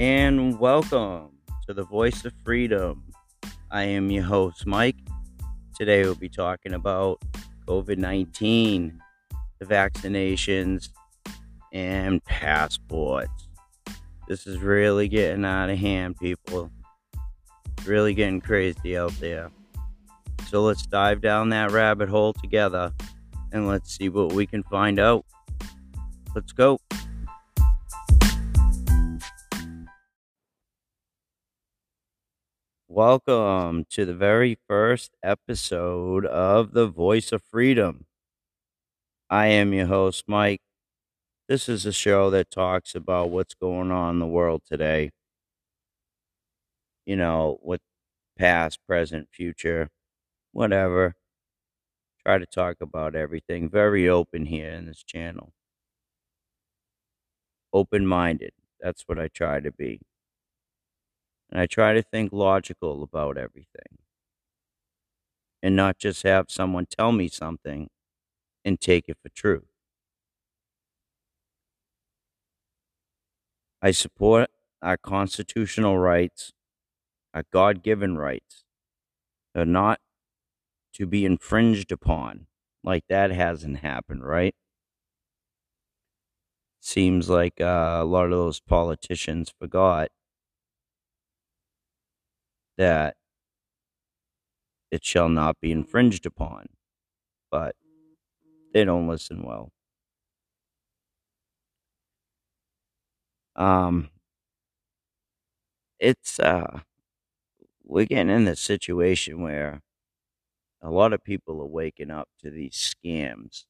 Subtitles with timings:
[0.00, 1.28] and welcome
[1.66, 3.04] to the Voice of Freedom.
[3.70, 4.96] I am your host, Mike.
[5.78, 7.20] Today we'll be talking about
[7.68, 8.98] COVID 19,
[9.58, 10.88] the vaccinations,
[11.74, 13.48] and passports.
[14.26, 16.70] This is really getting out of hand, people.
[17.76, 19.50] It's really getting crazy out there.
[20.48, 22.94] So let's dive down that rabbit hole together
[23.52, 25.26] and let's see what we can find out.
[26.34, 26.78] Let's go.
[33.00, 38.04] Welcome to the very first episode of The Voice of Freedom.
[39.30, 40.60] I am your host, Mike.
[41.48, 45.12] This is a show that talks about what's going on in the world today.
[47.06, 47.80] You know, with
[48.38, 49.88] past, present, future,
[50.52, 51.14] whatever.
[52.26, 53.70] Try to talk about everything.
[53.70, 55.54] Very open here in this channel
[57.72, 58.52] open minded.
[58.78, 60.00] That's what I try to be.
[61.50, 63.98] And I try to think logical about everything.
[65.62, 67.88] And not just have someone tell me something
[68.64, 69.66] and take it for truth.
[73.82, 74.50] I support
[74.82, 76.52] our constitutional rights,
[77.34, 78.64] our God given rights.
[79.54, 80.00] They're not
[80.94, 82.46] to be infringed upon.
[82.84, 84.54] Like that hasn't happened, right?
[86.80, 90.08] seems like uh, a lot of those politicians forgot
[92.80, 93.16] that
[94.92, 96.66] it shall not be infringed upon,
[97.50, 97.76] but
[98.72, 99.72] they don't listen well.
[103.56, 104.10] Um,
[105.98, 106.80] it's uh,
[107.84, 109.80] we're getting in this situation where
[110.82, 113.64] a lot of people are waking up to these scams,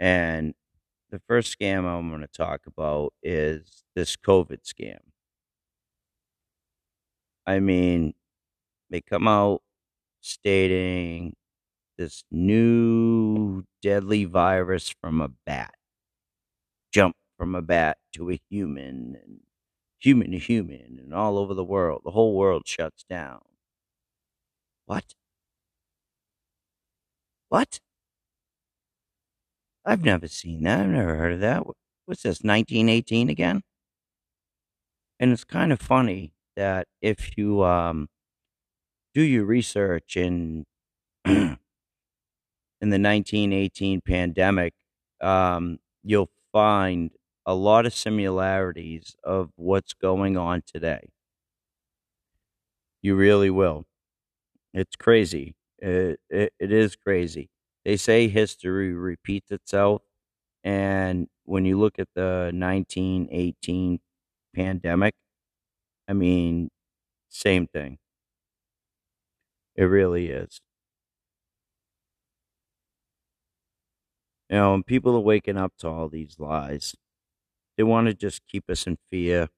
[0.00, 0.54] and
[1.10, 4.98] the first scam I'm going to talk about is this COVID scam.
[7.46, 8.14] I mean,
[8.90, 9.62] they come out
[10.22, 11.34] stating
[11.98, 15.74] this new deadly virus from a bat
[16.92, 19.40] jump from a bat to a human and
[19.98, 22.02] human to human and all over the world.
[22.04, 23.40] The whole world shuts down.
[24.86, 25.14] What?
[27.48, 27.80] What?
[29.86, 30.80] I've never seen that.
[30.80, 31.62] I've never heard of that.
[32.04, 33.62] What's this, 1918 again?
[35.20, 38.08] And it's kind of funny that if you um,
[39.14, 40.64] do your research in
[41.24, 41.58] in
[42.80, 44.74] the 1918 pandemic,
[45.20, 47.10] um, you'll find
[47.46, 51.08] a lot of similarities of what's going on today.
[53.02, 53.84] You really will.
[54.74, 55.56] It's crazy.
[55.78, 57.50] It, it, it is crazy
[57.84, 60.02] they say history repeats itself.
[60.64, 64.00] And when you look at the 1918
[64.54, 65.14] pandemic,
[66.08, 66.70] I mean,
[67.30, 67.98] same thing.
[69.76, 70.60] It really is.
[74.50, 76.94] You know, and people are waking up to all these lies.
[77.76, 79.48] They want to just keep us in fear.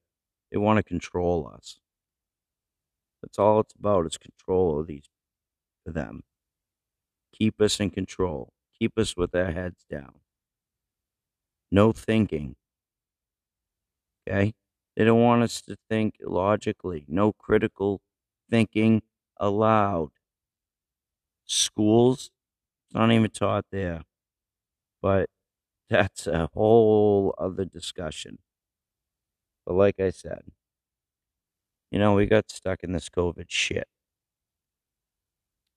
[0.52, 1.80] They want to control us.
[3.22, 5.08] That's all it's about is control of these
[5.84, 6.24] for them
[7.32, 10.20] keep us in control, keep us with our heads down.
[11.70, 12.56] No thinking.
[14.26, 14.54] Okay?
[14.98, 17.06] They don't want us to think logically.
[17.08, 18.02] No critical
[18.50, 19.02] thinking
[19.38, 20.10] allowed.
[21.46, 22.30] Schools,
[22.86, 24.02] it's not even taught there.
[25.02, 25.30] But
[25.90, 28.38] that's a whole other discussion.
[29.64, 30.42] But like I said,
[31.90, 33.88] you know, we got stuck in this COVID shit.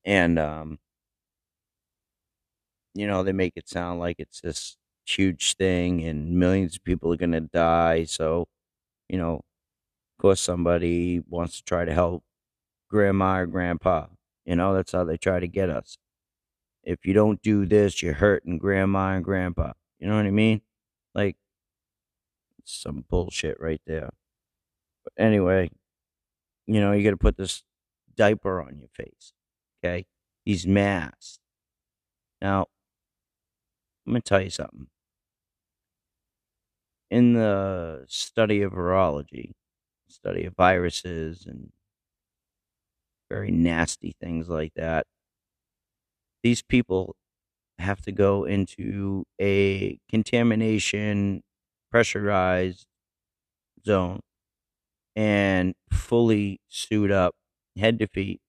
[0.06, 0.80] And um
[2.94, 7.12] you know, they make it sound like it's this huge thing and millions of people
[7.14, 8.04] are going to die.
[8.06, 8.48] So,
[9.12, 12.24] you know, of course, somebody wants to try to help
[12.90, 14.06] grandma or grandpa.
[14.46, 15.98] You know, that's how they try to get us.
[16.82, 19.74] If you don't do this, you're hurting grandma and grandpa.
[20.00, 20.62] You know what I mean?
[21.14, 21.36] Like,
[22.64, 24.12] some bullshit right there.
[25.04, 25.72] But anyway,
[26.66, 27.64] you know, you got to put this
[28.16, 29.34] diaper on your face.
[29.84, 30.06] Okay?
[30.46, 31.40] These masks.
[32.42, 32.68] Now,
[34.08, 34.88] I'm going to tell you something.
[37.12, 39.52] In the study of virology,
[40.08, 41.72] study of viruses and
[43.30, 45.06] very nasty things like that,
[46.44, 47.16] these people
[47.80, 51.42] have to go into a contamination
[51.92, 52.86] pressurized
[53.86, 54.20] zone
[55.16, 57.36] and fully suit up
[57.78, 58.42] head to feet.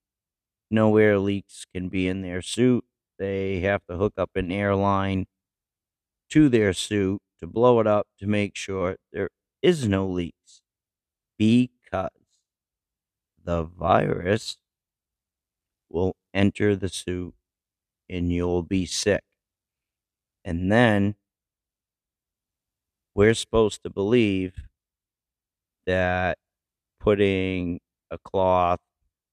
[0.71, 2.85] No air leaks can be in their suit.
[3.19, 5.27] They have to hook up an airline
[6.31, 9.31] to their suit to blow it up to make sure there
[9.63, 10.63] is no leaks.
[11.39, 12.11] because
[13.45, 14.57] the virus
[15.89, 17.35] will enter the suit
[18.11, 19.25] and you'll be sick.
[20.45, 21.17] And then
[23.15, 24.55] we're supposed to believe
[25.87, 26.39] that
[27.01, 27.81] putting
[28.11, 28.81] a cloth,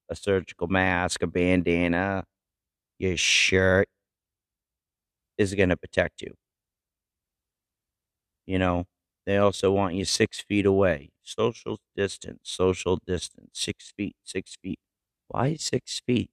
[0.09, 2.25] a surgical mask, a bandana,
[2.99, 3.89] your shirt
[5.37, 6.33] is going to protect you.
[8.49, 8.85] You know,
[9.27, 11.11] they also want you six feet away.
[11.23, 14.79] Social distance, social distance, six feet, six feet.
[15.29, 16.31] Why six feet?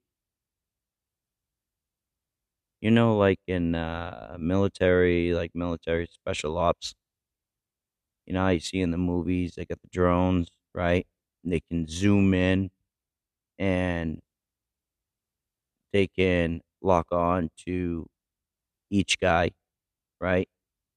[2.80, 6.94] You know, like in uh, military, like military special ops.
[8.26, 11.06] You know you see in the movies, they got the drones, right?
[11.44, 12.70] And they can zoom in
[13.58, 14.22] and
[15.92, 18.06] they can lock on to
[18.90, 19.50] each guy,
[20.20, 20.48] right?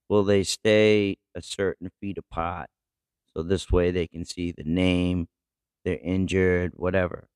[0.09, 2.69] Will they stay a certain feet apart?
[3.35, 5.29] So this way they can see the name,
[5.85, 7.29] they're injured, whatever.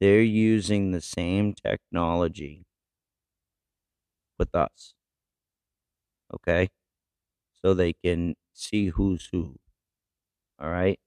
[0.00, 2.64] They're using the same technology
[4.38, 4.94] with us.
[6.34, 6.68] Okay?
[7.62, 9.58] So they can see who's who.
[10.60, 10.98] All right?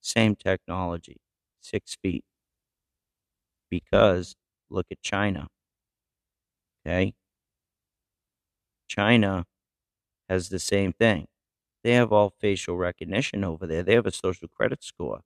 [0.00, 1.18] Same technology,
[1.60, 2.24] six feet.
[3.70, 4.36] Because
[4.70, 5.48] look at China.
[6.86, 7.14] Okay?
[8.86, 9.44] China
[10.32, 11.28] has the same thing.
[11.84, 13.82] They have all facial recognition over there.
[13.84, 15.22] They have a social credit score.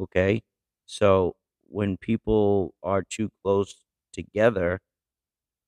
[0.00, 0.42] Okay?
[0.86, 1.36] So
[1.68, 3.76] when people are too close
[4.12, 4.80] together,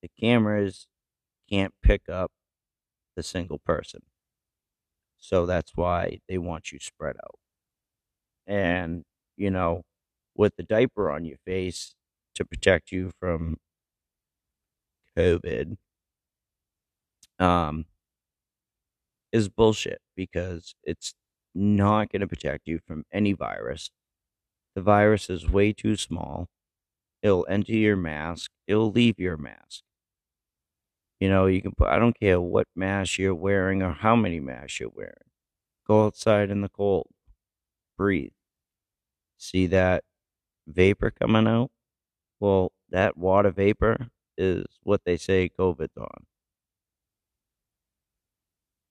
[0.01, 0.87] the cameras
[1.49, 2.31] can't pick up
[3.15, 4.01] the single person.
[5.19, 7.39] So that's why they want you spread out.
[8.47, 9.03] And,
[9.37, 9.83] you know,
[10.35, 11.95] with the diaper on your face
[12.35, 13.57] to protect you from
[15.15, 15.77] COVID,
[17.39, 17.85] um,
[19.31, 21.13] is bullshit because it's
[21.55, 23.91] not going to protect you from any virus.
[24.75, 26.49] The virus is way too small.
[27.23, 29.83] It'll enter your mask, it'll leave your mask.
[31.19, 34.39] You know, you can put, I don't care what mask you're wearing or how many
[34.39, 35.13] masks you're wearing.
[35.87, 37.09] Go outside in the cold,
[37.97, 38.33] breathe.
[39.37, 40.03] See that
[40.67, 41.71] vapor coming out?
[42.39, 46.25] Well, that water vapor is what they say COVID's on.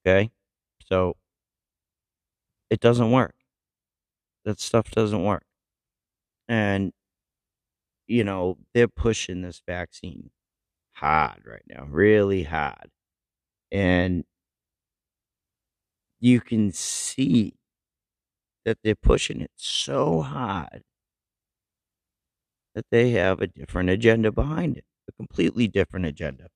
[0.05, 0.31] Okay?
[0.87, 1.17] So
[2.71, 3.35] it doesn't work.
[4.45, 5.45] That stuff doesn't work.
[6.49, 6.93] And,
[8.07, 10.31] you know, they're pushing this vaccine
[10.95, 12.91] hard right now, really hard.
[13.73, 14.25] And
[16.21, 17.55] you can see
[18.65, 20.85] that they're pushing it so hard
[22.75, 26.49] that they have a different agenda behind it, a completely different agenda.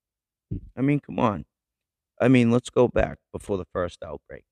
[0.77, 1.45] I mean, come on.
[2.23, 4.45] I mean, let's go back before the first outbreak.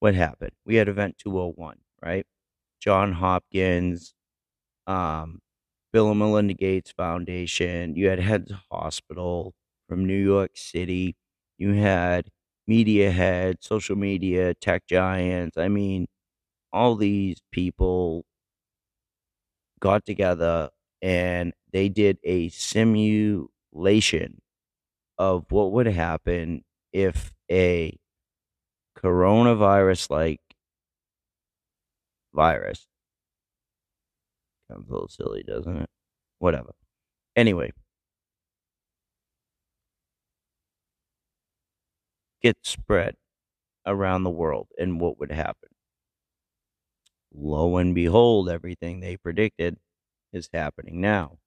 [0.00, 0.52] What happened?
[0.64, 2.26] We had Event 201, right?
[2.80, 4.14] John Hopkins,
[4.86, 5.40] um,
[5.92, 7.96] Bill and Melinda Gates Foundation.
[7.96, 9.54] You had Heads Hospital
[9.88, 11.16] from New York City.
[11.58, 12.28] You had
[12.66, 15.56] media heads, social media, tech giants.
[15.58, 16.06] I mean,
[16.72, 18.24] all these people
[19.80, 20.70] got together
[21.02, 24.40] and they did a simulation
[25.18, 26.64] of what would happen
[26.96, 27.94] if a
[28.98, 30.40] coronavirus like
[32.32, 32.86] virus
[34.70, 35.90] Sounds a little silly, doesn't it?
[36.38, 36.72] Whatever.
[37.36, 37.72] Anyway.
[42.42, 43.14] Get spread
[43.86, 45.68] around the world and what would happen.
[47.32, 49.76] Lo and behold, everything they predicted
[50.32, 51.38] is happening now.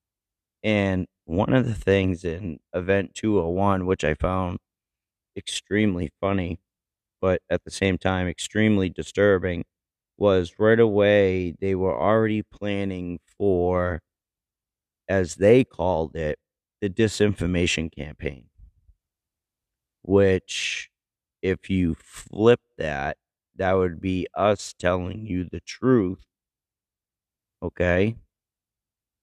[0.62, 4.60] And one of the things in Event 201, which I found
[5.36, 6.60] extremely funny,
[7.20, 9.64] but at the same time extremely disturbing,
[10.18, 14.02] was right away they were already planning for,
[15.08, 16.38] as they called it,
[16.80, 18.48] the disinformation campaign.
[20.02, 20.90] Which,
[21.42, 23.16] if you flip that,
[23.56, 26.24] that would be us telling you the truth,
[27.62, 28.16] okay?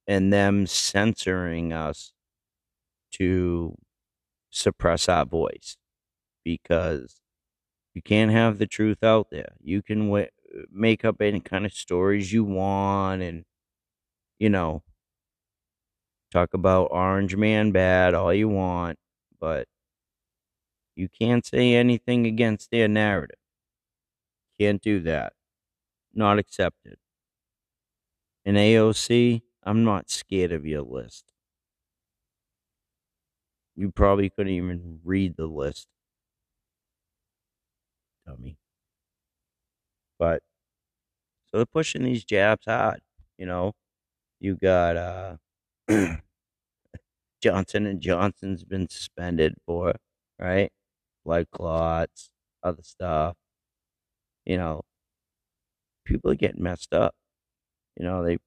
[0.08, 2.14] And them censoring us
[3.14, 3.76] to
[4.52, 5.78] suppress our voice
[6.48, 7.20] because
[7.96, 9.54] you can't have the truth out there.
[9.62, 13.46] You can w- uh, make up any kind of stories you want and
[14.40, 14.84] you know
[16.32, 18.98] talk about orange man bad all you want
[19.40, 19.68] but
[20.96, 23.38] you can't say anything against their narrative.
[24.60, 25.34] Can't do that.
[26.14, 27.00] Not accepted.
[28.46, 31.34] In aoc i'm not scared of your list.
[33.78, 35.88] You probably couldn't even read the list
[38.28, 38.58] dummy
[40.20, 40.42] but
[41.48, 43.02] So they're pushing these jabs hard.
[43.38, 43.74] You know,
[44.40, 45.38] you got uh,
[47.42, 49.94] Johnson and Johnson's been suspended for
[50.40, 50.72] right
[51.26, 52.30] blood clots,
[52.64, 53.36] other stuff.
[54.46, 54.82] You know,
[56.06, 57.16] people are getting messed up.
[57.98, 58.38] You know, they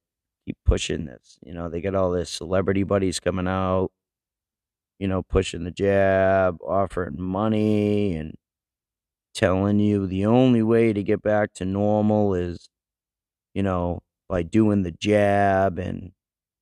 [0.47, 1.39] keep pushing this.
[1.45, 3.91] You know, they got all this celebrity buddies coming out.
[4.99, 8.35] You know, pushing the jab, offering money, and
[9.41, 12.69] telling you the only way to get back to normal is,
[13.55, 15.79] you know, by doing the jab.
[15.79, 16.13] And if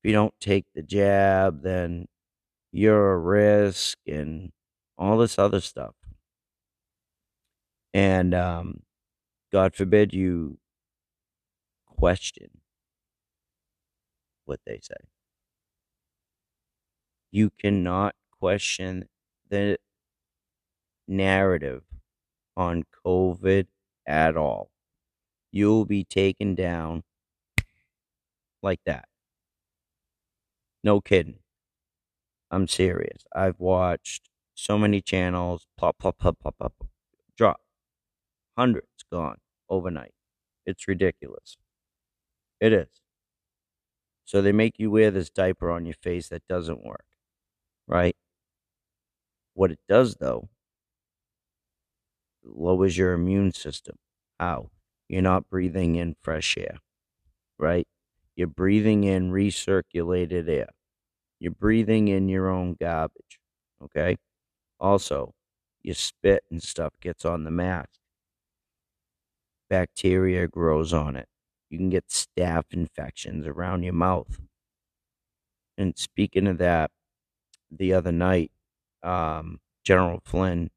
[0.05, 2.07] you don't take the jab, then
[2.73, 4.53] you're a risk and
[4.99, 5.95] all this other stuff.
[7.93, 8.83] And um,
[9.53, 10.59] God forbid you
[11.87, 12.49] question
[14.47, 14.97] what they say.
[17.31, 19.09] You cannot question
[19.49, 19.79] the
[21.09, 21.83] narrative
[22.59, 23.69] on COVID
[24.07, 24.71] at all.
[25.53, 27.05] You'll be taken down
[28.63, 29.09] like that.
[30.83, 31.39] No kidding.
[32.51, 33.25] I'm serious.
[33.35, 36.75] I've watched so many channels pop, pop, pop, pop, pop,
[37.37, 37.61] drop.
[38.59, 39.39] Hundreds gone
[39.71, 40.15] overnight.
[40.67, 41.57] It's ridiculous.
[42.61, 42.89] It is.
[44.25, 47.05] So they make you wear this diaper on your face that doesn't work,
[47.89, 48.17] right?
[49.53, 50.49] What it does, though,
[52.55, 53.97] lowers your immune system.
[54.39, 54.71] How?
[55.09, 56.79] You're not breathing in fresh air,
[57.59, 57.87] right?
[58.37, 60.69] You're breathing in recirculated air.
[61.41, 63.39] You're breathing in your own garbage,
[63.83, 64.17] okay?
[64.81, 65.35] Also,
[65.83, 67.99] your spit and stuff gets on the mask.
[69.71, 71.27] Bacteria grows on it.
[71.71, 74.41] You can get staph infections around your mouth.
[75.77, 76.91] And speaking of that,
[77.71, 78.51] the other night,
[79.03, 80.71] um, General Flynn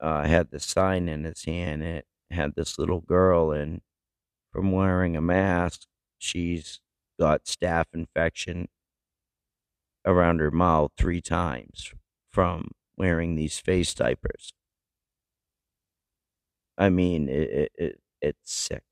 [0.00, 1.82] uh, had the sign in his hand.
[1.82, 3.80] It had this little girl, and
[4.52, 5.86] from wearing a mask,
[6.18, 6.80] she's
[7.20, 8.68] got staph infection
[10.04, 11.92] around her mouth three times
[12.30, 14.52] from wearing these face diapers.
[16.76, 18.82] I mean, it, it, it it's sick.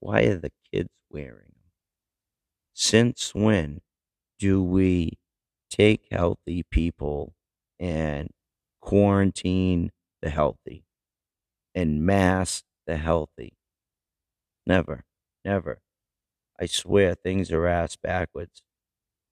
[0.00, 1.70] Why are the kids wearing them?
[2.74, 3.80] Since when
[4.38, 5.18] do we
[5.70, 7.34] take healthy people
[7.80, 8.30] and
[8.80, 9.92] quarantine
[10.22, 10.84] the healthy
[11.74, 13.56] and mass the healthy?
[14.66, 15.04] Never,
[15.44, 15.80] never.
[16.60, 18.62] I swear things are ass backwards.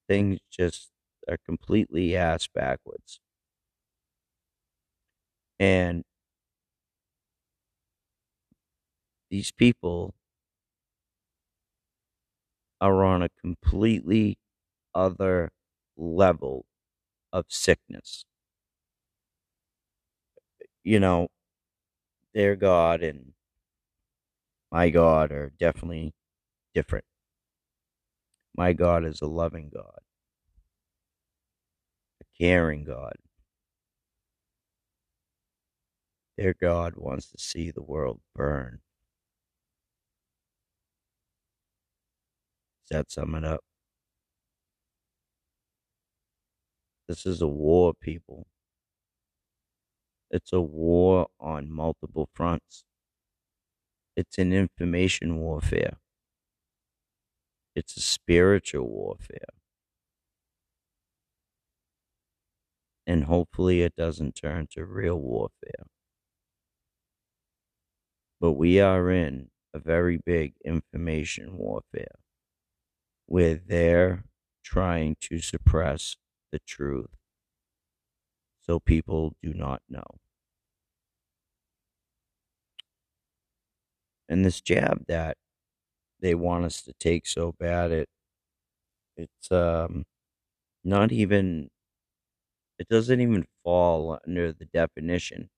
[0.08, 0.90] Things just
[1.28, 3.20] are completely ass backwards.
[5.58, 6.04] And
[9.30, 10.14] these people
[12.80, 14.38] are on a completely
[14.94, 15.52] other
[15.96, 16.66] level
[17.32, 18.26] of sickness.
[20.84, 21.28] You know,
[22.34, 23.32] their God and
[24.70, 26.12] my God are definitely
[26.74, 27.04] different.
[28.56, 30.00] My God is a loving God,
[32.20, 33.14] a caring God.
[36.36, 38.80] Their God wants to see the world burn.
[42.90, 43.60] Does that sum it up?
[47.08, 48.46] This is a war, people.
[50.34, 52.84] It's a war on multiple fronts.
[54.16, 55.98] It's an information warfare.
[57.76, 59.46] It's a spiritual warfare.
[63.06, 65.86] And hopefully it doesn't turn to real warfare.
[68.40, 72.14] But we are in a very big information warfare
[73.26, 74.24] where they're
[74.62, 76.16] trying to suppress
[76.52, 77.10] the truth
[78.62, 80.23] so people do not know.
[84.28, 85.36] And this jab that
[86.20, 88.08] they want us to take so bad, it
[89.16, 90.04] it's um
[90.84, 91.70] not even
[92.78, 95.50] it doesn't even fall under the definition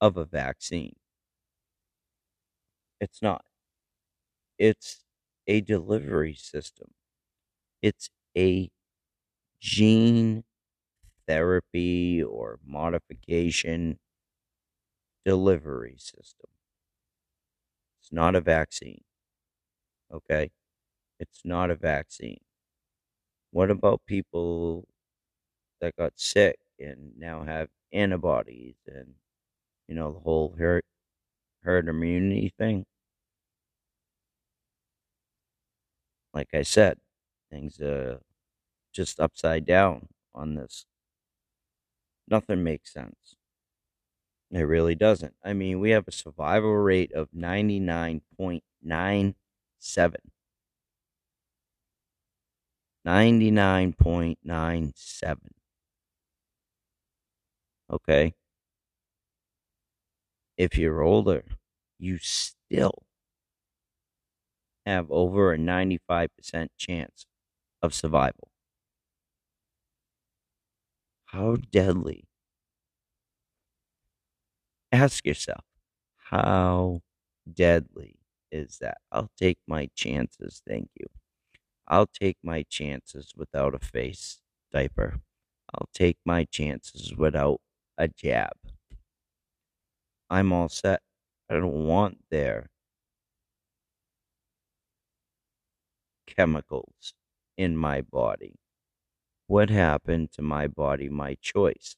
[0.00, 0.96] of a vaccine.
[3.00, 3.44] It's not.
[4.58, 5.04] It's
[5.46, 6.92] a delivery system.
[7.82, 8.70] It's a
[9.60, 10.44] gene
[11.26, 13.98] therapy or modification
[15.24, 16.50] delivery system.
[18.00, 19.04] It's not a vaccine.
[20.12, 20.50] Okay?
[21.20, 22.40] It's not a vaccine.
[23.52, 24.88] What about people
[25.80, 29.14] that got sick and now have antibodies and,
[29.88, 30.84] you know, the whole herd,
[31.62, 32.86] herd immunity thing?
[36.34, 36.98] Like I said,
[37.50, 38.20] things are
[38.92, 40.86] just upside down on this.
[42.26, 43.36] Nothing makes sense.
[44.52, 45.34] It really doesn't.
[45.42, 50.30] I mean, we have a survival rate of 99.8%.
[53.04, 55.52] 99.97.
[57.88, 58.34] Okay.
[60.56, 61.44] If you're older,
[61.98, 63.02] you still
[64.86, 67.26] have over a 95% chance
[67.82, 68.50] of survival.
[71.26, 72.28] How deadly?
[74.92, 75.64] Ask yourself,
[76.16, 77.02] how
[77.52, 78.16] deadly
[78.50, 78.98] is that?
[79.12, 81.06] I'll take my chances, thank you.
[81.88, 84.40] I'll take my chances without a face
[84.72, 85.20] diaper.
[85.74, 87.60] I'll take my chances without
[87.98, 88.52] a jab.
[90.30, 91.02] I'm all set.
[91.50, 92.70] I don't want their
[96.26, 97.12] chemicals
[97.58, 98.54] in my body.
[99.46, 101.96] What happened to my body, my choice?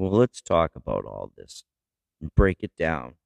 [0.00, 1.64] Well, let's talk about all this
[2.22, 3.16] and break it down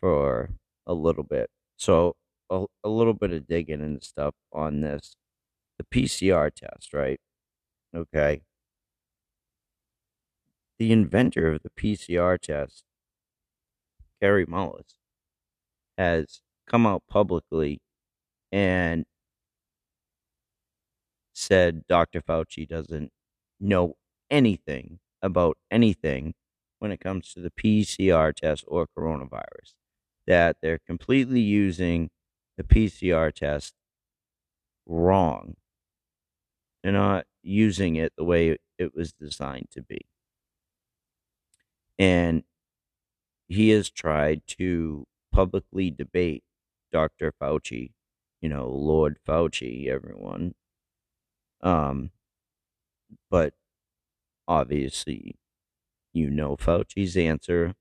[0.00, 0.54] for
[0.86, 1.50] a little bit.
[1.76, 2.16] So,
[2.48, 5.16] a, a little bit of digging and stuff on this.
[5.76, 7.20] The PCR test, right?
[7.94, 8.40] Okay.
[10.78, 12.82] The inventor of the PCR test,
[14.18, 14.94] Kary Mullis,
[15.98, 17.82] has come out publicly
[18.50, 19.04] and
[21.34, 22.22] said Dr.
[22.22, 23.10] Fauci doesn't
[23.60, 23.96] know
[24.32, 26.34] anything about anything
[26.80, 29.74] when it comes to the PCR test or coronavirus.
[30.26, 32.10] That they're completely using
[32.58, 33.74] the PCR test
[34.86, 35.56] wrong.
[36.82, 40.06] They're not using it the way it was designed to be.
[41.98, 42.44] And
[43.48, 46.42] he has tried to publicly debate
[46.90, 47.30] Dr.
[47.32, 47.92] Fauci,
[48.40, 50.54] you know, Lord Fauci, everyone.
[51.62, 52.10] Um,
[53.30, 53.54] but
[54.48, 55.36] obviously,
[56.14, 57.74] you know Fauci's answer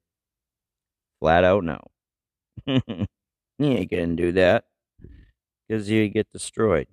[1.19, 1.79] flat out no.
[2.67, 3.07] you
[3.59, 4.65] ain't gonna do that
[5.67, 6.87] because you get destroyed.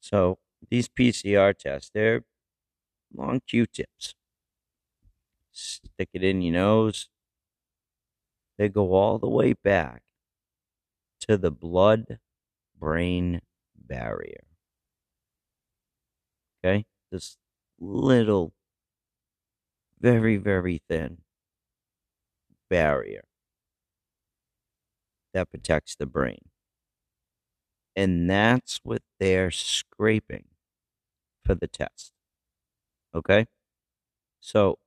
[0.00, 0.38] So
[0.70, 2.24] these PCR tests, they're
[3.14, 4.14] long Q-tips.
[5.52, 7.08] Stick it in your nose.
[8.56, 10.02] They go all the way back
[11.20, 13.40] to the blood-brain
[13.76, 14.44] barrier.
[16.64, 16.84] Okay?
[17.10, 17.36] This
[17.80, 18.52] little,
[19.98, 21.18] very, very thin
[22.68, 23.24] barrier
[25.34, 26.48] that protects the brain.
[27.96, 30.46] And that's what they're scraping
[31.44, 32.12] for the test.
[33.14, 33.46] Okay?
[34.40, 34.78] So,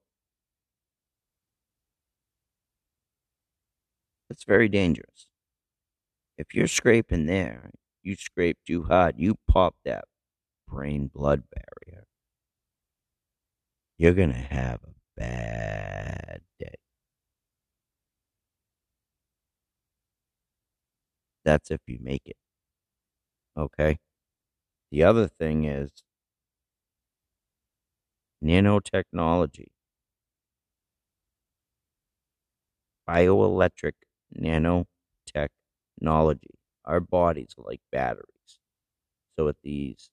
[4.29, 5.27] it's very dangerous.
[6.37, 7.69] If you're scraping there,
[8.01, 10.05] you scrape too hard, you pop that
[10.67, 12.05] brain blood barrier.
[13.97, 16.73] You're going to have a bad day.
[21.43, 22.37] That's if you make it.
[23.55, 23.99] Okay.
[24.91, 25.91] The other thing is
[28.41, 29.69] nanotechnology,
[33.07, 33.93] bioelectric
[34.37, 34.87] nanotechnology.
[36.85, 38.59] Our bodies are like batteries.
[39.37, 40.09] So, with these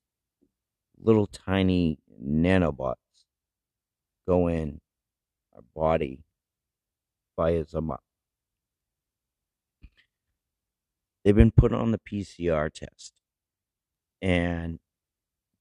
[0.99, 2.95] little tiny nanobots
[4.27, 4.79] go in,
[5.55, 6.23] our body
[7.71, 8.03] them up.
[11.23, 13.13] They've been put on the PCR test
[14.21, 14.79] and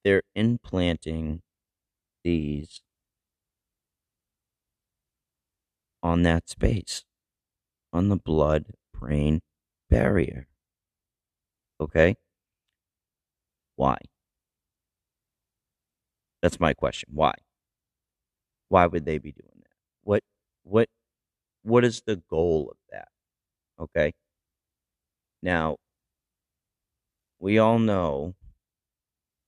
[0.05, 1.43] they're implanting
[2.23, 2.83] these
[6.03, 7.05] on that space,
[7.93, 9.41] on the blood brain
[9.89, 10.49] barrier.
[11.81, 12.17] Okay?
[13.77, 13.97] Why?
[16.43, 17.09] That's my question.
[17.13, 17.33] Why?
[18.75, 19.71] Why would they be doing that?
[20.03, 20.25] What
[20.65, 20.89] what
[21.63, 23.09] what is the goal of that?
[23.81, 24.13] Okay?
[25.43, 25.77] Now,
[27.39, 28.35] we all know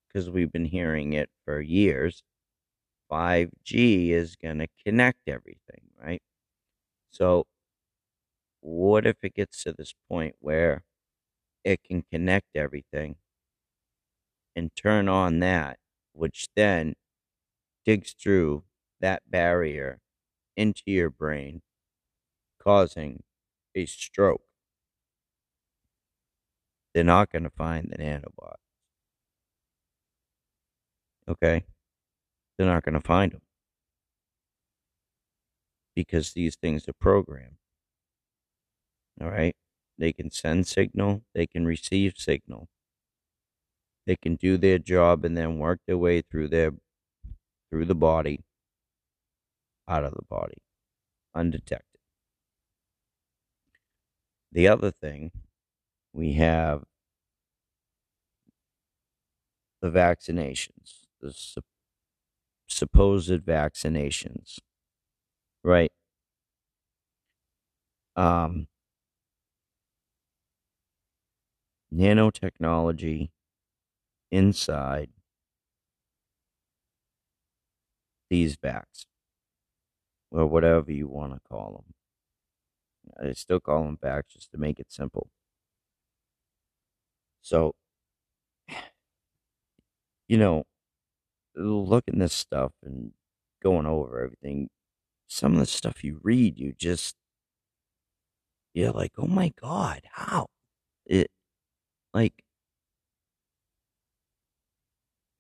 [0.09, 2.23] because we've been hearing it for years
[3.09, 6.21] 5G is going to connect everything, right?
[7.13, 7.47] So,
[8.61, 10.85] what if it gets to this point where
[11.65, 13.17] it can connect everything
[14.55, 15.79] and turn on that,
[16.13, 16.95] which then
[17.87, 18.65] digs through
[19.01, 20.01] that barrier
[20.57, 21.63] into your brain,
[22.63, 23.23] causing
[23.75, 24.43] a stroke?
[26.95, 28.57] They're not going to find the nanobot.
[31.29, 31.65] Okay?
[32.57, 33.43] They're not going to find them.
[35.95, 37.57] Because these things are programmed.
[39.21, 39.55] All right?
[39.99, 42.69] They can send signal, they can receive signal.
[44.07, 46.73] They can do their job and then work their way through their
[47.71, 48.46] through the body
[49.89, 50.59] out of the body
[51.35, 51.97] undetected.
[54.53, 55.31] the other thing,
[56.13, 56.85] we have
[59.81, 61.65] the vaccinations, the sup-
[62.67, 64.59] supposed vaccinations,
[65.63, 65.93] right?
[68.17, 68.69] Um,
[71.93, 73.31] nanotechnology
[74.31, 75.11] inside
[78.31, 79.07] these vax,
[80.37, 81.85] or whatever you want to call
[83.19, 83.29] them.
[83.29, 85.29] I still call them vax just to make it simple.
[87.43, 87.75] So,
[90.29, 90.65] you know,
[91.55, 93.13] looking this stuff and
[93.63, 94.69] going over everything,
[95.29, 97.17] some of the stuff you read, you just
[98.75, 100.49] you're like, oh my god, how?
[101.07, 101.31] It
[102.13, 102.35] like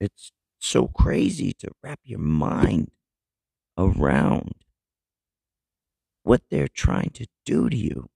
[0.00, 2.90] it's so crazy to wrap your mind
[3.78, 4.54] around
[6.26, 8.08] what they're trying to do to you.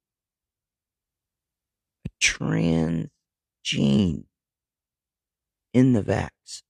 [2.05, 3.09] A trans
[3.63, 4.25] gene
[5.73, 6.63] in the vax.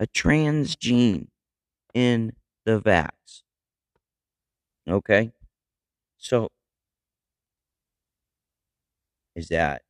[0.00, 1.28] A trans gene
[1.92, 2.32] in
[2.64, 3.42] the vax.
[4.88, 5.32] Okay?
[6.16, 6.48] So,
[9.36, 9.82] is that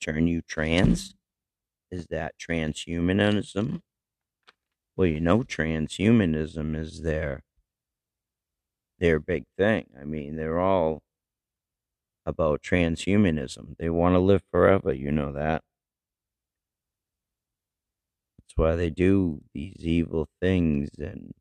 [0.00, 1.14] turn you trans?
[1.90, 3.82] Is that transhumanism?
[4.96, 7.42] Well, you know, transhumanism is their
[9.00, 9.86] their big thing.
[10.00, 11.02] I mean, they're all
[12.26, 13.76] about transhumanism.
[13.78, 15.62] They want to live forever, you know that.
[18.38, 21.32] That's why they do these evil things and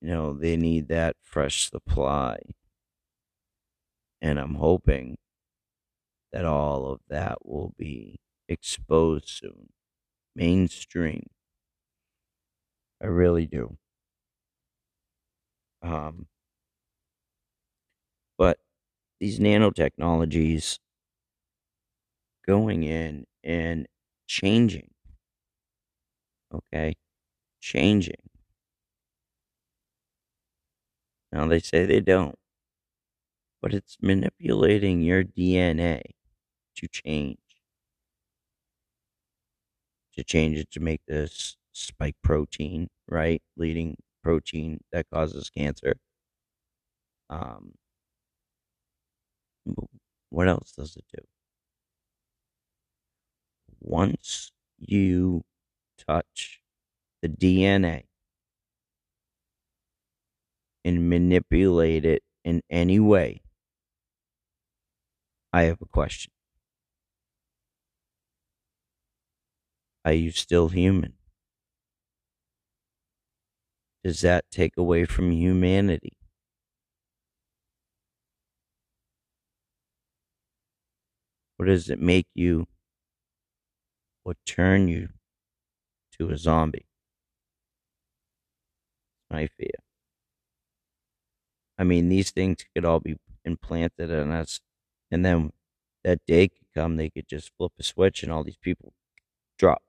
[0.00, 2.38] you know, they need that fresh supply.
[4.22, 5.16] And I'm hoping
[6.32, 9.68] that all of that will be exposed soon.
[10.34, 11.28] Mainstream.
[13.02, 13.76] I really do.
[15.82, 16.26] Um,
[18.36, 18.58] but
[19.20, 20.78] these nanotechnologies
[22.46, 23.86] going in and
[24.26, 24.90] changing,
[26.52, 26.94] okay,
[27.60, 28.16] changing.
[31.32, 32.38] Now they say they don't,
[33.62, 36.02] but it's manipulating your DNA
[36.76, 37.38] to change.
[40.12, 43.42] To change it to make this spike protein, right?
[43.56, 45.94] Leading protein that causes cancer.
[47.30, 47.74] Um,
[50.30, 51.22] what else does it do?
[53.80, 55.42] Once you
[55.98, 56.62] touch
[57.22, 58.04] the DNA
[60.84, 63.42] and manipulate it in any way,
[65.52, 66.32] I have a question.
[70.04, 71.14] Are you still human?
[74.04, 76.18] Does that take away from humanity?
[81.56, 82.66] What does it make you
[84.24, 85.10] or turn you
[86.12, 86.86] to a zombie?
[89.30, 89.70] My fear.
[91.78, 94.60] I mean, these things could all be implanted in us,
[95.10, 95.52] and then
[96.04, 98.92] that day could come, they could just flip a switch and all these people
[99.58, 99.82] drop.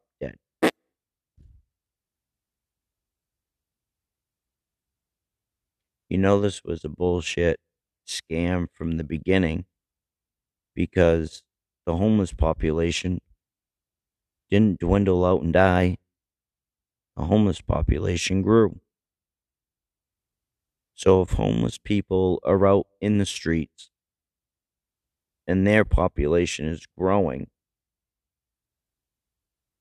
[6.11, 7.59] You know, this was a bullshit
[8.05, 9.65] scam from the beginning
[10.75, 11.43] because
[11.85, 13.19] the homeless population
[14.51, 15.97] didn't dwindle out and die.
[17.15, 18.81] The homeless population grew.
[20.95, 23.89] So if homeless people are out in the streets
[25.45, 27.47] and their population is growing,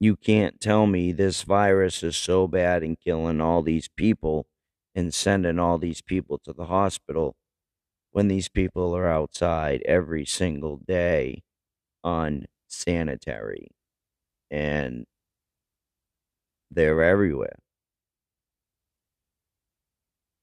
[0.00, 4.46] you can't tell me this virus is so bad and killing all these people
[5.00, 7.34] and sending all these people to the hospital
[8.12, 11.42] when these people are outside every single day
[12.04, 13.68] unsanitary
[14.50, 15.06] and
[16.70, 17.56] they're everywhere.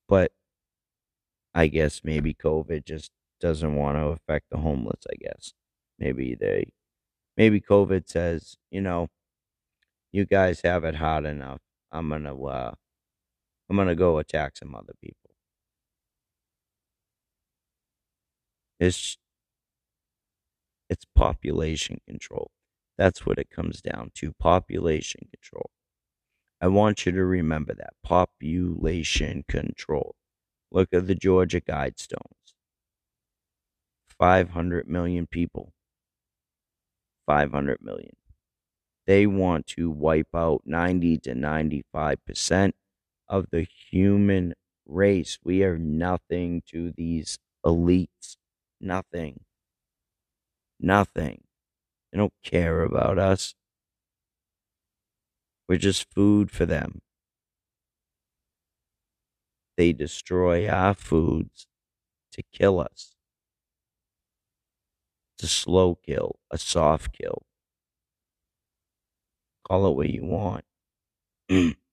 [0.08, 0.32] But
[1.54, 5.54] I guess maybe COVID just doesn't want to affect the homeless, I guess.
[6.00, 6.72] Maybe they
[7.38, 9.10] maybe COVID says, you know,
[10.12, 11.60] you guys have it hard enough.
[11.92, 12.74] I'm to uh
[13.70, 15.32] I'm going to go attack some other people.
[18.80, 19.18] It's
[20.90, 22.52] it's population control.
[22.98, 25.70] That's what it comes down to, population control.
[26.62, 30.16] I want you to remember that population control.
[30.72, 32.56] Look at the Georgia Guidestones.
[34.18, 35.74] 500 million people.
[37.28, 38.16] 500 million.
[39.06, 42.74] They want to wipe out 90 to 95%
[43.30, 44.54] of the human
[44.86, 45.40] race.
[45.44, 48.38] We are nothing to these elites.
[48.80, 49.42] Nothing.
[50.80, 51.44] Nothing.
[52.12, 53.56] They don't care about us.
[55.68, 57.02] We're just food for them.
[59.78, 61.68] They destroy our foods
[62.34, 63.16] to kill us.
[65.36, 67.44] It's a slow kill, a soft kill.
[69.68, 70.66] Call it what you want.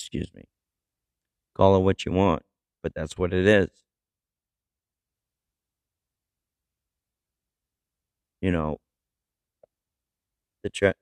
[0.00, 0.44] Excuse me.
[1.54, 2.42] Call it what you want,
[2.82, 3.68] but that's what it is.
[8.40, 8.78] You know,
[10.62, 10.94] the tra-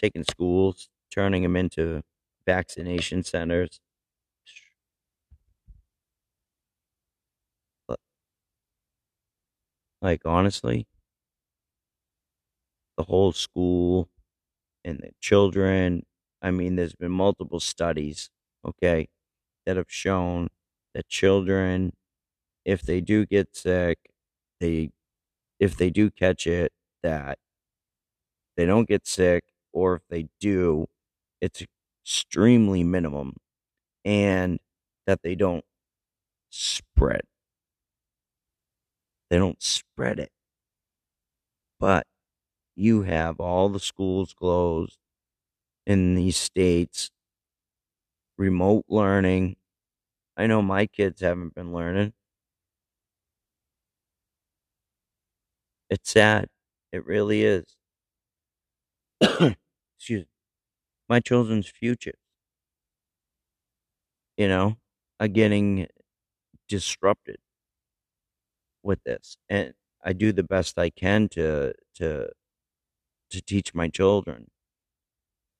[0.00, 2.02] taking schools, turning them into
[2.46, 3.80] vaccination centers.
[10.02, 10.86] Like honestly,
[12.96, 14.08] the whole school
[14.84, 16.04] and the children.
[16.42, 18.30] I mean, there's been multiple studies,
[18.64, 19.08] okay,
[19.66, 20.48] that have shown
[20.94, 21.94] that children,
[22.64, 23.98] if they do get sick,
[24.60, 24.90] they,
[25.60, 27.38] if they do catch it, that
[28.56, 30.86] they don't get sick, or if they do,
[31.40, 31.64] it's
[32.04, 33.36] extremely minimum,
[34.04, 34.60] and
[35.06, 35.64] that they don't
[36.50, 37.22] spread.
[39.30, 40.30] They don't spread it.
[41.80, 42.06] But
[42.76, 44.98] you have all the schools closed
[45.86, 47.10] in these states,
[48.40, 49.56] remote learning.
[50.36, 52.14] I know my kids haven't been learning.
[55.90, 56.48] It's sad.
[56.92, 57.76] It really is.
[59.20, 59.56] Excuse
[60.24, 60.26] me.
[61.08, 62.16] My children's futures,
[64.36, 64.76] you know,
[65.18, 65.86] are getting
[66.68, 67.38] disrupted
[68.82, 69.36] with this.
[69.48, 69.74] And
[70.04, 72.30] I do the best I can to to
[73.30, 74.48] to teach my children,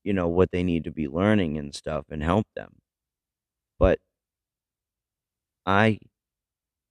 [0.04, 2.76] you know, what they need to be learning and stuff and help them.
[3.78, 3.98] But
[5.64, 5.98] I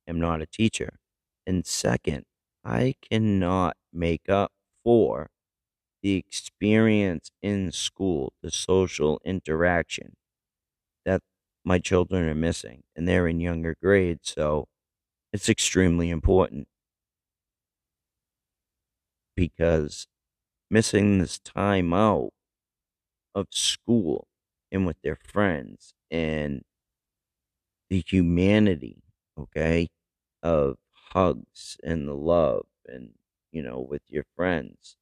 [0.07, 0.99] am not a teacher.
[1.45, 2.25] And second,
[2.63, 4.51] I cannot make up
[4.83, 5.29] for
[6.03, 10.15] the experience in school, the social interaction
[11.05, 11.21] that
[11.65, 12.83] my children are missing.
[12.95, 14.31] And they're in younger grades.
[14.35, 14.67] So
[15.33, 16.67] it's extremely important
[19.35, 20.07] because
[20.69, 22.31] missing this time out
[23.35, 24.27] of school
[24.71, 26.63] and with their friends and
[27.89, 29.03] the humanity,
[29.37, 29.87] okay,
[30.43, 33.13] of hugs and the love and,
[33.51, 34.97] you know, with your friends.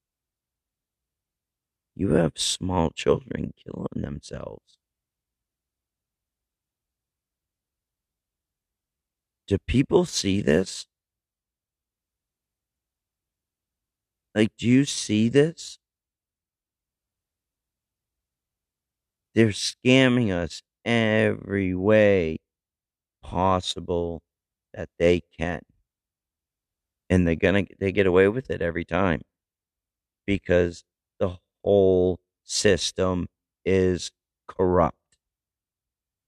[1.95, 4.77] You have small children killing themselves.
[9.47, 10.85] Do people see this?
[14.33, 15.79] Like, do you see this?
[19.37, 22.39] They're scamming us every way
[23.23, 24.21] possible
[24.73, 25.61] that they can.
[27.09, 29.21] And they're gonna they get away with it every time.
[30.27, 30.83] Because
[31.19, 33.27] the whole system
[33.65, 34.11] is
[34.47, 34.97] corrupt.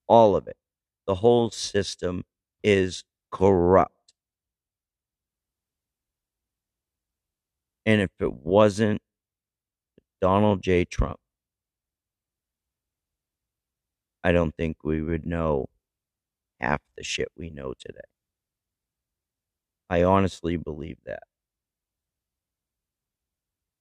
[0.08, 0.58] All of it.
[1.08, 2.26] The whole system
[2.64, 4.14] is corrupt.
[7.86, 9.02] And if it wasn't
[10.22, 10.86] Donald J.
[10.86, 11.20] Trump,
[14.24, 15.70] I don't think we would know
[16.60, 18.00] half the shit we know today.
[19.90, 21.24] I honestly believe that.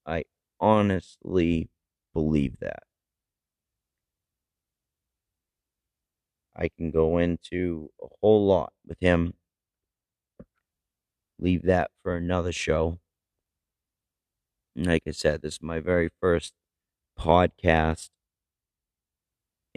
[0.06, 0.24] I
[0.60, 1.68] honestly
[2.14, 2.82] believe that.
[6.56, 9.34] I can go into a whole lot with him.
[11.38, 12.98] Leave that for another show.
[14.74, 16.54] Like I said, this is my very first
[17.18, 18.10] podcast.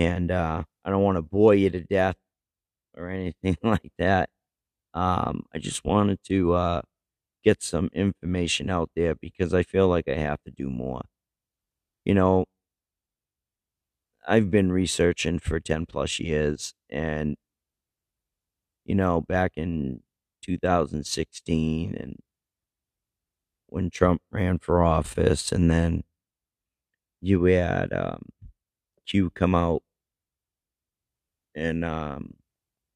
[0.01, 2.15] And uh, I don't want to bore you to death
[2.95, 4.29] or anything like that.
[4.93, 6.81] Um, I just wanted to uh,
[7.43, 11.03] get some information out there because I feel like I have to do more.
[12.05, 12.45] You know,
[14.27, 17.37] I've been researching for 10 plus years and
[18.85, 20.01] you know, back in
[20.41, 22.17] 2016 and
[23.67, 26.03] when Trump ran for office and then
[27.21, 28.23] you had um,
[29.07, 29.83] Q come out
[31.55, 32.33] and um,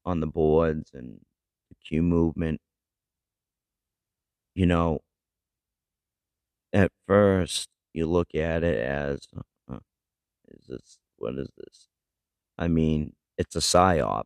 [0.04, 1.20] on the boards and
[1.70, 2.60] the Q movement
[4.54, 5.00] you know
[6.72, 9.20] at first you look at it as
[9.70, 9.78] uh,
[10.48, 11.88] is this what is this?
[12.58, 14.24] I mean, it's a psyop.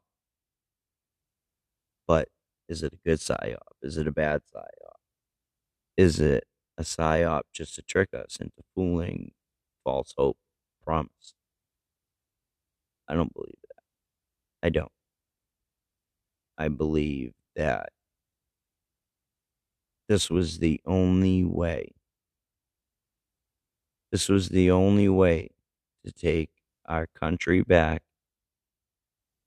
[2.06, 2.28] But
[2.68, 3.62] is it a good psyop?
[3.82, 4.96] Is it a bad psyop?
[5.96, 6.44] Is it
[6.78, 9.32] a psyop just to trick us into fooling,
[9.84, 10.38] false hope,
[10.84, 11.34] promise?
[13.08, 13.59] I don't believe.
[14.62, 14.92] I don't.
[16.58, 17.90] I believe that
[20.08, 21.92] this was the only way.
[24.10, 25.50] This was the only way
[26.04, 26.50] to take
[26.86, 28.02] our country back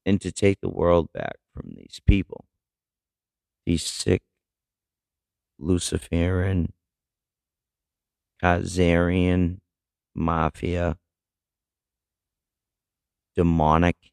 [0.06, 2.45] and to take the world back from these people.
[3.65, 4.21] These sick,
[5.60, 6.73] Luciferian,
[8.41, 9.60] Khazarian
[10.15, 10.97] mafia,
[13.36, 14.12] demonic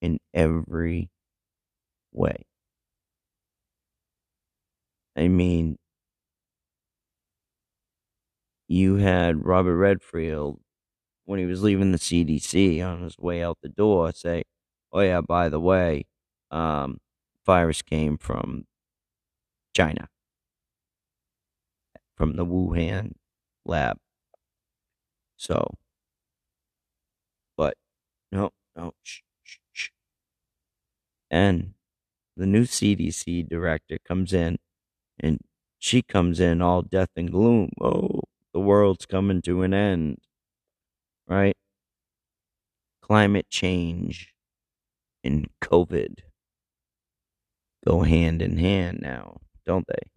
[0.00, 1.10] in every
[2.12, 2.44] way.
[5.16, 5.76] I mean,
[8.68, 10.60] you had Robert Redfield
[11.26, 14.44] when he was leaving the CDC on his way out the door say,
[14.92, 16.06] "Oh yeah, by the way,
[16.50, 16.98] um,
[17.46, 18.66] virus came from
[19.74, 20.08] China,
[22.16, 23.12] from the Wuhan
[23.64, 23.98] lab."
[25.36, 25.78] So,
[27.56, 27.74] but
[28.32, 29.20] no, no, shh.
[31.30, 31.74] And
[32.36, 34.58] the new CDC director comes in,
[35.20, 35.40] and
[35.78, 37.72] she comes in all death and gloom.
[37.80, 38.22] Oh,
[38.54, 40.18] the world's coming to an end
[41.28, 41.56] right?
[43.02, 44.34] Climate change
[45.24, 46.20] and COVID
[47.86, 50.08] go hand in hand now, don't they?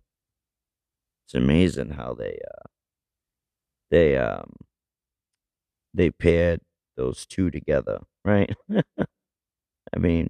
[1.25, 2.67] It's amazing how they uh
[3.89, 4.53] they um
[5.93, 6.61] they paired
[6.97, 8.53] those two together, right?
[9.93, 10.29] I mean,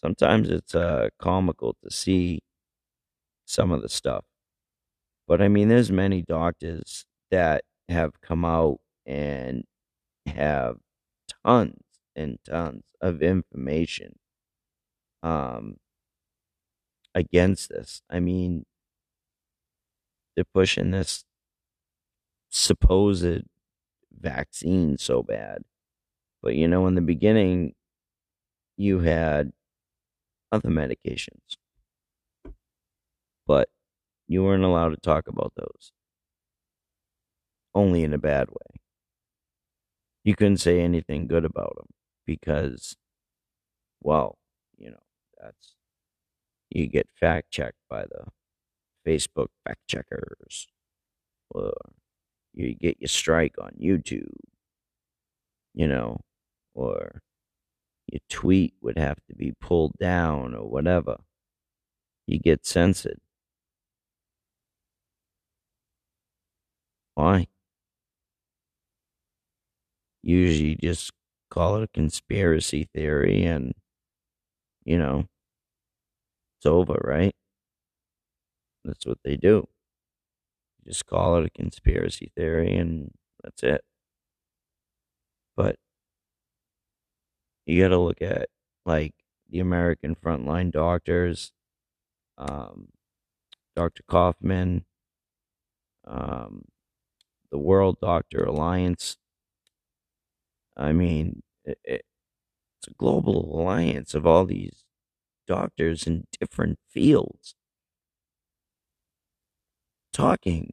[0.00, 2.40] sometimes it's uh comical to see
[3.44, 4.24] some of the stuff.
[5.26, 9.64] But I mean, there's many doctors that have come out and
[10.26, 10.78] have
[11.44, 11.82] tons
[12.16, 14.18] and tons of information
[15.22, 15.76] um
[17.14, 18.02] against this.
[18.10, 18.64] I mean,
[20.34, 21.24] they're pushing this
[22.50, 23.42] supposed
[24.20, 25.62] vaccine so bad.
[26.42, 27.74] But you know, in the beginning,
[28.76, 29.52] you had
[30.52, 31.56] other medications,
[33.46, 33.68] but
[34.28, 35.92] you weren't allowed to talk about those.
[37.74, 38.80] Only in a bad way.
[40.24, 41.86] You couldn't say anything good about them
[42.26, 42.96] because,
[44.00, 44.38] well,
[44.76, 45.02] you know,
[45.40, 45.74] that's
[46.70, 48.26] you get fact checked by the
[49.06, 50.68] Facebook fact checkers,
[51.50, 51.72] or
[52.52, 54.34] you get your strike on YouTube,
[55.74, 56.20] you know,
[56.74, 57.22] or
[58.12, 61.18] your tweet would have to be pulled down or whatever.
[62.26, 63.20] You get censored.
[67.14, 67.46] Why?
[70.22, 71.12] usually just
[71.50, 73.74] call it a conspiracy theory and,
[74.84, 75.26] you know,
[76.58, 77.34] it's over, right?
[78.84, 79.66] That's what they do.
[80.86, 83.82] Just call it a conspiracy theory and that's it.
[85.56, 85.76] But
[87.66, 88.48] you got to look at
[88.86, 89.14] like
[89.50, 91.52] the American frontline doctors,
[92.38, 92.88] um,
[93.76, 94.02] Dr.
[94.08, 94.84] Kaufman,
[96.06, 96.64] um,
[97.50, 99.16] the World Doctor Alliance,
[100.76, 102.16] I mean, it, it's
[102.88, 104.84] a global alliance of all these
[105.46, 107.54] doctors in different fields
[110.12, 110.72] talking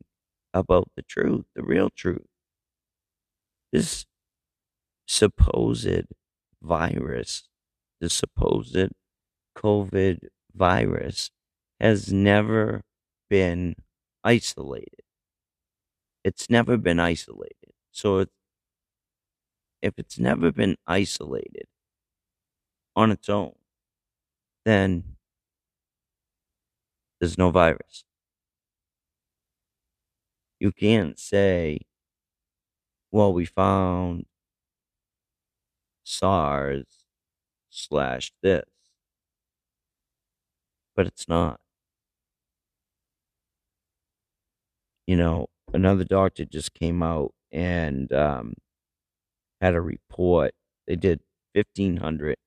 [0.53, 2.27] about the truth, the real truth.
[3.71, 4.05] This
[5.07, 6.05] supposed
[6.61, 7.47] virus,
[7.99, 8.75] the supposed
[9.57, 10.19] COVID
[10.55, 11.31] virus,
[11.79, 12.83] has never
[13.29, 13.75] been
[14.23, 15.03] isolated.
[16.23, 17.73] It's never been isolated.
[17.91, 18.31] So it's
[19.81, 21.65] if it's never been isolated
[22.95, 23.53] on its own,
[24.65, 25.15] then
[27.19, 28.03] there's no virus.
[30.59, 31.79] You can't say,
[33.11, 34.25] well, we found
[36.07, 36.85] SARS
[37.69, 38.63] slash this,
[40.95, 41.59] but it's not.
[45.05, 48.53] You know, another doctor just came out and um,
[49.61, 50.53] had a report.
[50.87, 51.19] They did
[51.53, 52.37] 1,500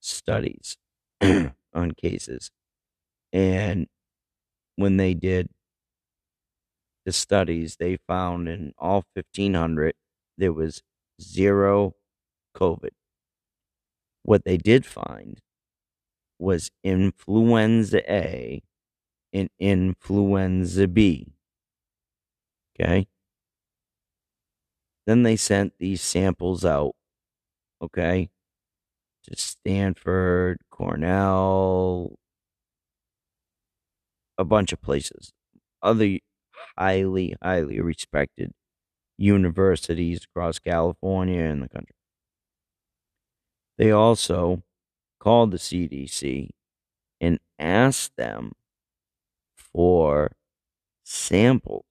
[0.00, 0.76] studies
[1.20, 2.50] on cases.
[3.32, 3.88] And
[4.76, 5.48] when they did
[7.04, 9.94] the studies, they found in all 1,500
[10.36, 10.82] there was
[11.20, 11.94] zero
[12.54, 12.90] COVID.
[14.22, 15.40] What they did find
[16.38, 18.62] was influenza A
[19.32, 21.32] and influenza B.
[22.78, 23.08] Okay.
[25.06, 26.92] Then they sent these samples out,
[27.82, 28.28] okay,
[29.24, 32.16] to Stanford, Cornell,
[34.36, 35.32] a bunch of places,
[35.82, 36.18] other
[36.76, 38.52] highly, highly respected
[39.18, 41.97] universities across California and the country.
[43.78, 44.62] They also
[45.20, 46.50] called the CDC
[47.20, 48.52] and asked them
[49.56, 50.32] for
[51.04, 51.84] samples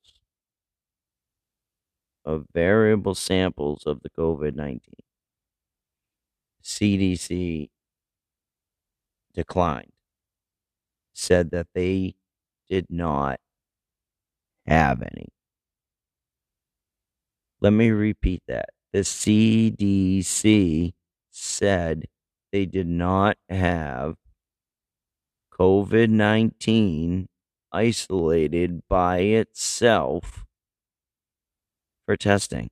[2.25, 4.81] of variable samples of the COVID 19.
[6.61, 7.69] CDC
[9.33, 9.93] declined,
[11.13, 12.15] said that they
[12.69, 13.39] did not
[14.65, 15.29] have any.
[17.61, 18.69] Let me repeat that.
[18.91, 20.93] The CDC
[21.37, 22.05] said
[22.51, 24.15] they did not have
[25.53, 27.27] COVID 19
[27.71, 30.45] isolated by itself
[32.05, 32.69] for testing.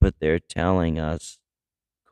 [0.00, 1.38] But they're telling us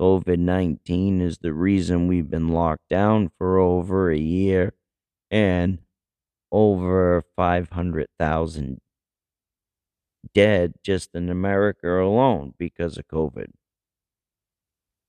[0.01, 4.75] COVID 19 is the reason we've been locked down for over a year
[5.31, 5.79] and
[6.53, 8.81] over 500,000
[10.35, 13.51] dead just in America alone because of COVID.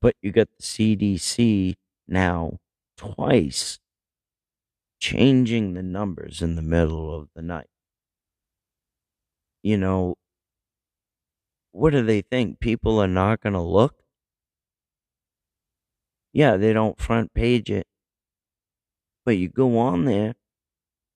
[0.01, 1.75] But you got the CDC
[2.07, 2.59] now
[2.97, 3.79] twice
[4.99, 7.67] changing the numbers in the middle of the night.
[9.63, 10.15] You know,
[11.71, 12.59] what do they think?
[12.59, 13.95] People are not going to look?
[16.33, 17.87] Yeah, they don't front page it.
[19.25, 20.35] But you go on there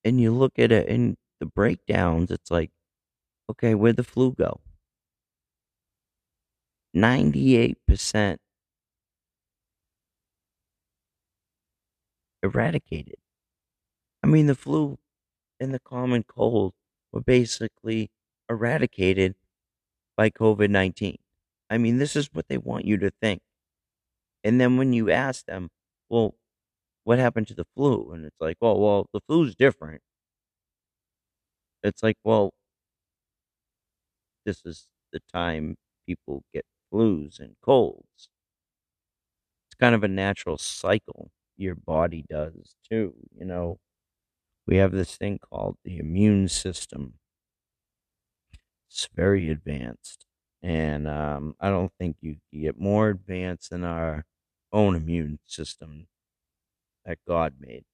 [0.03, 2.71] and you look at it in the breakdowns, it's like,
[3.49, 4.59] okay, where'd the flu go?
[6.93, 8.39] 98%
[12.43, 13.17] eradicated.
[14.23, 14.97] I mean, the flu
[15.59, 16.73] and the common cold
[17.11, 18.11] were basically
[18.49, 19.35] eradicated
[20.17, 21.19] by COVID 19.
[21.69, 23.41] I mean, this is what they want you to think.
[24.43, 25.69] And then when you ask them,
[26.09, 26.35] well,
[27.05, 28.11] what happened to the flu?
[28.13, 30.01] And it's like, well, well, the flu's different.
[31.83, 32.53] It's like, well,
[34.45, 35.77] this is the time
[36.07, 38.29] people get flus and colds.
[39.67, 43.79] It's kind of a natural cycle your body does too, you know.
[44.67, 47.19] We have this thing called the immune system.
[48.89, 50.25] It's very advanced.
[50.61, 54.25] And um, I don't think you get more advanced than our
[54.71, 56.07] own immune system
[57.05, 57.85] that God made.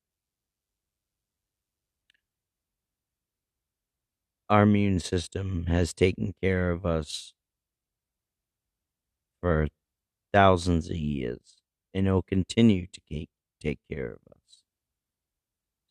[4.50, 7.34] Our immune system has taken care of us
[9.42, 9.68] for
[10.34, 11.58] thousands of years,
[11.94, 13.30] and it will continue to take,
[13.62, 14.64] take care of us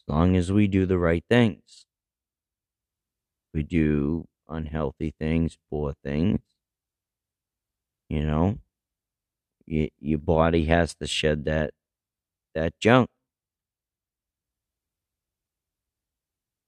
[0.00, 1.86] as long as we do the right things.
[3.52, 6.40] We do unhealthy things, poor things.
[8.08, 8.58] You know,
[9.66, 11.70] you, your body has to shed that
[12.54, 13.10] that junk.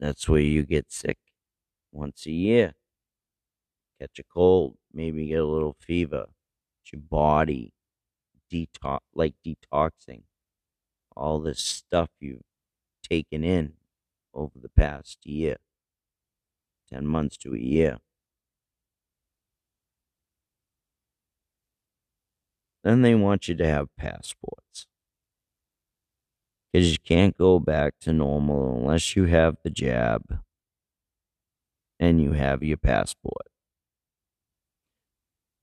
[0.01, 1.19] That's where you get sick
[1.93, 2.75] once a year.
[4.01, 6.27] Catch a cold, maybe get a little fever.
[6.83, 7.73] It's your body
[8.53, 10.23] detox, like detoxing
[11.17, 12.43] all this stuff you've
[13.03, 13.75] taken in
[14.35, 15.57] over the past year,
[16.93, 17.99] 10 months to a year.
[22.83, 24.87] Then they want you to have passports.
[26.73, 30.41] Because you can't go back to normal unless you have the jab
[32.01, 33.47] and you have your passport.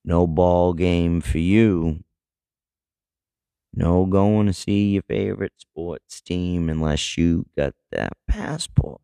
[0.06, 2.04] No ball game for you.
[3.74, 9.02] No going to see your favorite sports team unless you got that passport.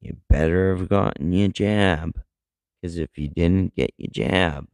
[0.00, 2.22] You better have gotten your jab.
[2.80, 4.66] Because if you didn't get your jab,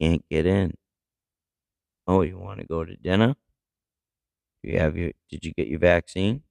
[0.00, 0.74] can't get in.
[2.06, 3.36] Oh, you want to go to dinner?
[4.62, 6.42] You have your did you get your vaccine?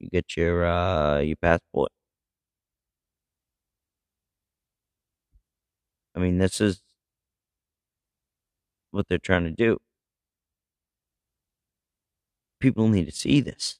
[0.00, 1.92] You get your uh your passport?
[6.14, 6.80] I mean, this is
[8.90, 9.78] what they're trying to do.
[12.60, 13.78] People need to see this.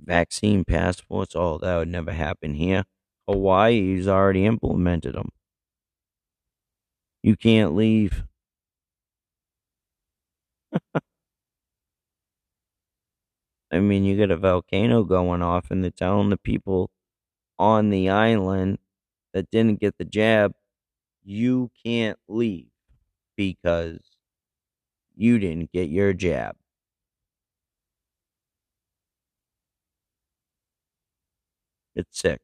[0.00, 2.84] Vaccine passports, oh, that would never happen here.
[3.28, 5.30] Hawaii's already implemented them.
[7.22, 8.24] You can't leave.
[13.74, 16.90] I mean, you got a volcano going off, and they're telling the people
[17.58, 18.78] on the island
[19.34, 20.54] that didn't get the jab,
[21.24, 22.70] you can't leave
[23.36, 24.00] because
[25.16, 26.56] you didn't get your jab.
[31.96, 32.40] It's sick.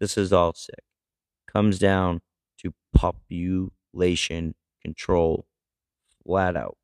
[0.00, 0.82] This is all sick.
[1.46, 2.22] Comes down
[2.58, 5.46] to population control
[6.24, 6.78] flat out.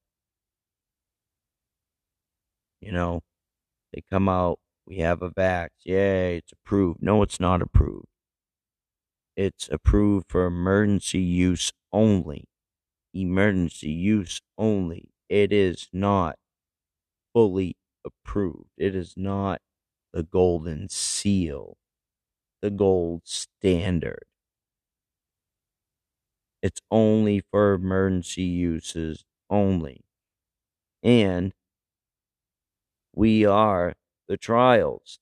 [2.80, 3.22] You know,
[3.92, 7.02] they come out, we have a vax, yay, it's approved.
[7.02, 8.06] No, it's not approved.
[9.36, 12.44] It's approved for emergency use only,
[13.14, 15.10] emergency use only.
[15.28, 16.38] It is not
[17.32, 18.70] fully approved.
[18.76, 19.62] It is not
[20.12, 21.78] the golden seal,
[22.62, 24.24] the gold standard.
[26.62, 30.04] It's only for emergency uses only.
[31.02, 31.52] And
[33.18, 33.94] we are
[34.28, 35.18] the trials.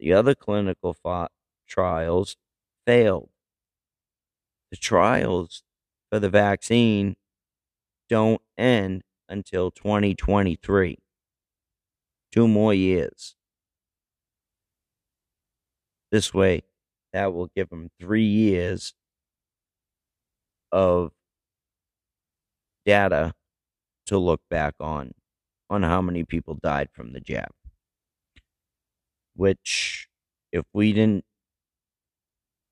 [0.00, 0.96] The other clinical
[1.68, 2.36] trials
[2.86, 3.28] failed.
[4.70, 5.62] The trials
[6.10, 7.16] for the vaccine
[8.08, 10.96] don't end until 2023.
[12.32, 13.36] Two more years.
[16.10, 16.62] This way,
[17.12, 18.94] that will give them three years
[20.72, 21.12] of
[22.86, 23.34] data
[24.06, 25.12] to look back on
[25.70, 27.50] on how many people died from the jab.
[29.34, 30.08] Which,
[30.52, 31.24] if we didn't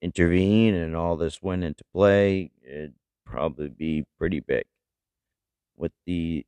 [0.00, 4.64] intervene and all this went into play, it'd probably be pretty big.
[5.76, 6.46] With the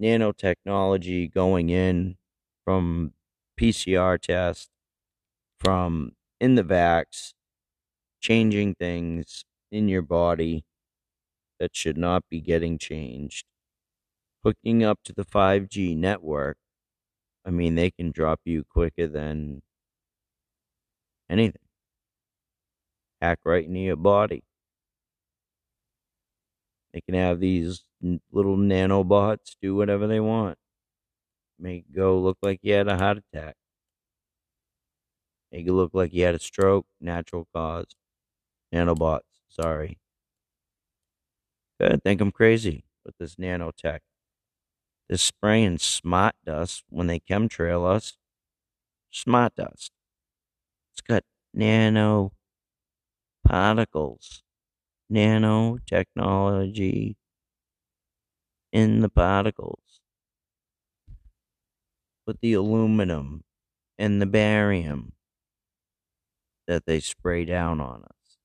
[0.00, 2.16] nanotechnology going in
[2.64, 3.12] from
[3.58, 4.68] PCR test,
[5.60, 7.34] from in the vax,
[8.20, 10.64] changing things in your body
[11.60, 13.46] that should not be getting changed.
[14.44, 16.56] Hooking up to the 5G network,
[17.44, 19.62] I mean, they can drop you quicker than
[21.30, 21.62] anything.
[23.20, 24.44] Hack right into your body.
[26.92, 27.82] They can have these
[28.32, 30.58] little nanobots do whatever they want.
[31.58, 33.56] Make go look like you had a heart attack.
[35.52, 37.86] Make it look like you had a stroke, natural cause.
[38.72, 39.98] Nanobots, sorry.
[41.80, 44.00] I think I'm crazy with this nanotech.
[45.08, 48.18] This spraying smart dust when they chemtrail us.
[49.10, 49.90] Smart dust.
[50.92, 51.22] It's got
[51.54, 52.32] nano
[53.46, 54.42] particles,
[55.10, 57.16] nanotechnology
[58.72, 60.00] in the particles.
[62.26, 63.44] With the aluminum
[63.98, 65.14] and the barium
[66.66, 68.36] that they spray down on us.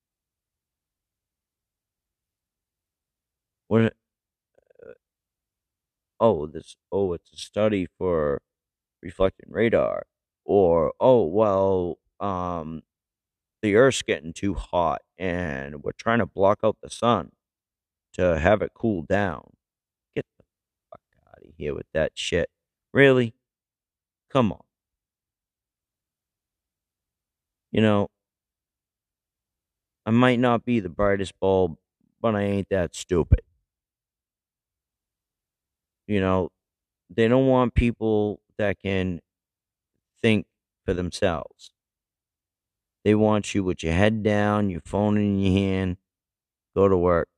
[3.67, 3.93] What?
[6.23, 6.77] Oh, this.
[6.91, 8.41] Oh, it's a study for
[9.01, 10.05] reflecting radar.
[10.45, 12.83] Or oh well, um,
[13.61, 17.31] the Earth's getting too hot, and we're trying to block out the sun
[18.13, 19.51] to have it cool down.
[20.15, 20.45] Get the
[20.91, 22.49] fuck out of here with that shit.
[22.93, 23.35] Really?
[24.31, 24.61] Come on.
[27.71, 28.09] You know,
[30.05, 31.77] I might not be the brightest bulb,
[32.21, 33.41] but I ain't that stupid.
[36.07, 36.49] You know,
[37.09, 39.21] they don't want people that can
[40.21, 40.45] think
[40.85, 41.71] for themselves.
[43.03, 45.97] They want you with your head down, your phone in your hand,
[46.75, 47.29] go to work,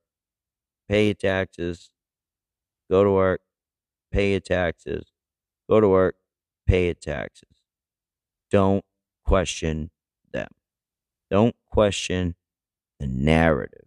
[0.88, 1.90] pay your taxes,
[2.90, 3.40] go to work,
[4.12, 5.12] pay your taxes,
[5.68, 6.16] go to work,
[6.66, 7.48] pay your taxes.
[8.50, 8.84] Don't
[9.24, 9.90] question
[10.32, 10.48] them.
[11.30, 12.36] Don't question
[13.00, 13.85] the narrative.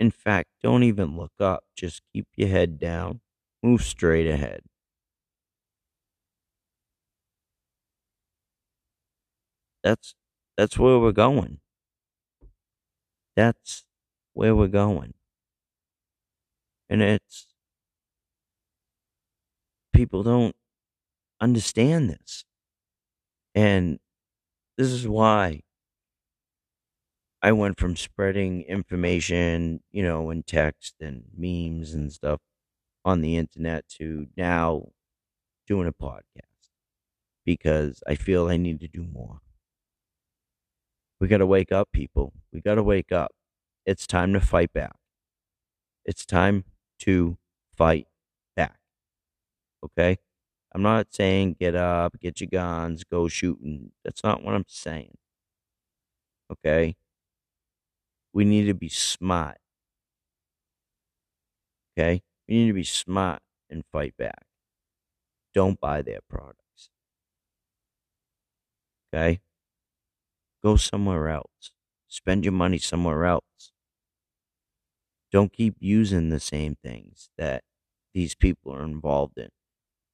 [0.00, 1.64] In fact, don't even look up.
[1.76, 3.20] Just keep your head down.
[3.62, 4.62] Move straight ahead.
[9.82, 10.14] That's
[10.56, 11.60] that's where we're going.
[13.36, 13.86] That's
[14.34, 15.14] where we're going.
[16.90, 17.46] And it's
[19.92, 20.54] people don't
[21.40, 22.44] understand this.
[23.54, 23.98] And
[24.78, 25.62] this is why
[27.42, 32.40] I went from spreading information, you know, in text and memes and stuff
[33.04, 34.88] on the internet to now
[35.66, 36.70] doing a podcast
[37.44, 39.40] because I feel I need to do more.
[41.20, 42.32] We got to wake up, people.
[42.52, 43.32] We got to wake up.
[43.86, 44.96] It's time to fight back.
[46.04, 46.64] It's time
[47.00, 47.38] to
[47.76, 48.06] fight
[48.56, 48.78] back.
[49.84, 50.18] Okay?
[50.74, 53.92] I'm not saying get up, get your guns, go shooting.
[54.04, 55.16] That's not what I'm saying.
[56.50, 56.96] Okay?
[58.32, 59.58] We need to be smart.
[61.96, 62.22] Okay?
[62.48, 64.46] We need to be smart and fight back.
[65.54, 66.90] Don't buy their products.
[69.12, 69.40] Okay?
[70.62, 71.72] Go somewhere else.
[72.08, 73.72] Spend your money somewhere else.
[75.30, 77.62] Don't keep using the same things that
[78.14, 79.48] these people are involved in.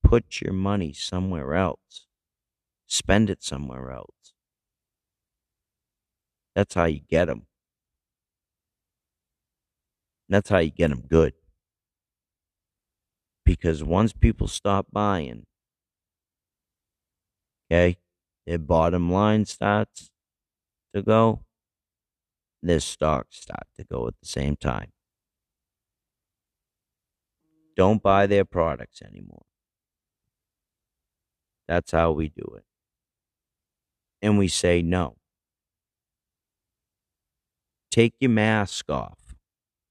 [0.02, 2.06] Put your money somewhere else.
[2.86, 4.34] Spend it somewhere else.
[6.54, 7.46] That's how you get them.
[10.28, 11.34] That's how you get them good.
[13.44, 15.44] Because once people stop buying,
[17.70, 17.98] okay,
[18.46, 20.10] their bottom line starts
[20.94, 21.44] to go,
[22.62, 24.90] their stocks start to go at the same time.
[27.76, 29.44] Don't buy their products anymore.
[31.68, 32.64] That's how we do it.
[34.22, 35.16] And we say no.
[37.90, 39.23] Take your mask off.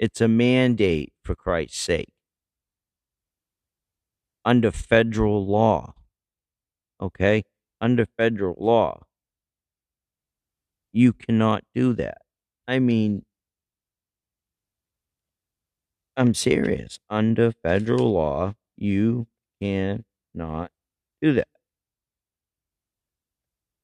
[0.03, 2.09] It's a mandate, for Christ's sake.
[4.43, 5.93] Under federal law.
[6.99, 7.43] Okay?
[7.79, 9.03] Under federal law.
[10.91, 12.17] You cannot do that.
[12.67, 13.23] I mean,
[16.17, 16.99] I'm serious.
[17.09, 19.27] Under federal law, you
[19.61, 20.71] cannot
[21.21, 21.47] do that.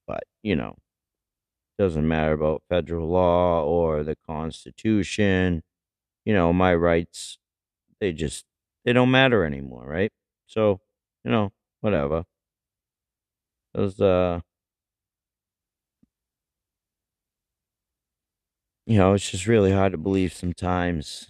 [0.06, 0.76] But, you know,
[1.78, 5.64] doesn't matter about federal law or the Constitution.
[6.26, 7.38] You know, my rights,
[8.00, 8.46] they just,
[8.86, 10.12] they don't matter anymore, right?
[10.48, 10.82] So,
[11.24, 11.52] you know,
[11.82, 12.26] whatever.
[13.74, 14.42] Those, uh,
[18.86, 21.30] you know, it's just really hard to believe sometimes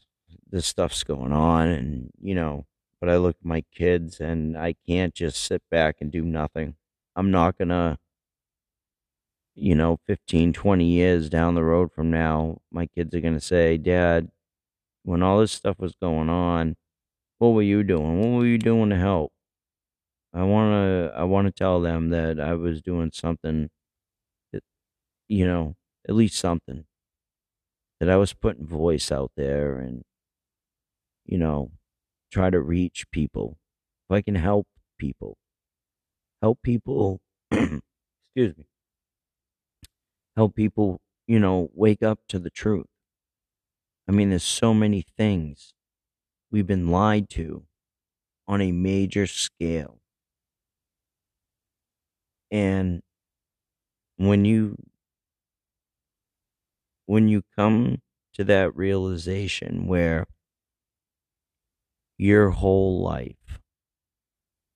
[0.49, 2.65] this stuff's going on and, you know,
[2.99, 6.75] but I look at my kids and I can't just sit back and do nothing.
[7.15, 7.97] I'm not going to,
[9.55, 13.39] you know, 15, 20 years down the road from now, my kids are going to
[13.41, 14.29] say, Dad,
[15.09, 16.75] when all this stuff was going on,
[17.39, 18.19] what were you doing?
[18.21, 19.31] What were you doing to help?
[20.33, 23.69] I want to I want to tell them that I was doing something
[24.53, 24.63] that
[25.29, 25.75] you know,
[26.09, 26.85] at least something
[27.99, 30.03] that I was putting voice out there and
[31.25, 31.71] you know,
[32.31, 33.57] try to reach people.
[34.09, 34.67] If I can help
[34.99, 35.37] people,
[36.41, 38.65] help people, excuse me,
[40.35, 42.87] help people, you know, wake up to the truth.
[44.09, 45.75] I mean, there's so many things
[46.51, 47.65] we've been lied to
[48.47, 49.99] on a major scale.
[52.51, 53.03] And
[54.17, 54.75] when you
[57.05, 58.01] when you come
[58.33, 60.25] to that realization where
[62.17, 63.59] your whole life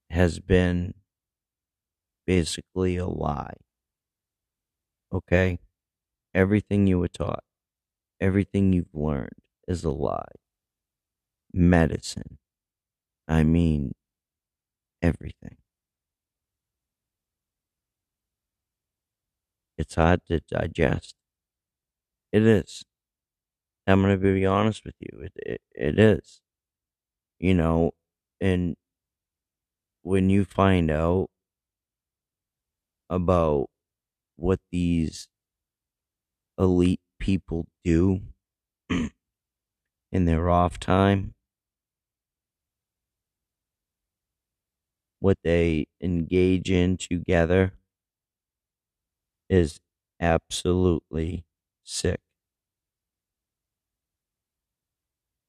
[0.10, 0.94] has been
[2.26, 3.56] basically a lie.
[5.12, 5.60] Okay?
[6.34, 7.44] Everything you were taught,
[8.20, 9.38] everything you've learned
[9.68, 10.26] is a lie.
[11.54, 12.38] Medicine.
[13.28, 13.94] I mean,
[15.02, 15.58] everything.
[19.78, 21.16] It's hard to digest.
[22.34, 22.84] It is.
[23.88, 25.20] I'm going to be honest with you.
[25.22, 26.42] It, it, it is
[27.40, 27.92] you know,
[28.42, 28.76] and
[30.04, 31.30] when you find out
[33.10, 33.70] about
[34.38, 35.28] what these
[36.58, 38.22] elite people do
[38.90, 41.34] in their off time,
[45.20, 47.74] what they engage in together
[49.50, 49.80] is
[50.20, 51.46] absolutely
[51.84, 52.20] sick.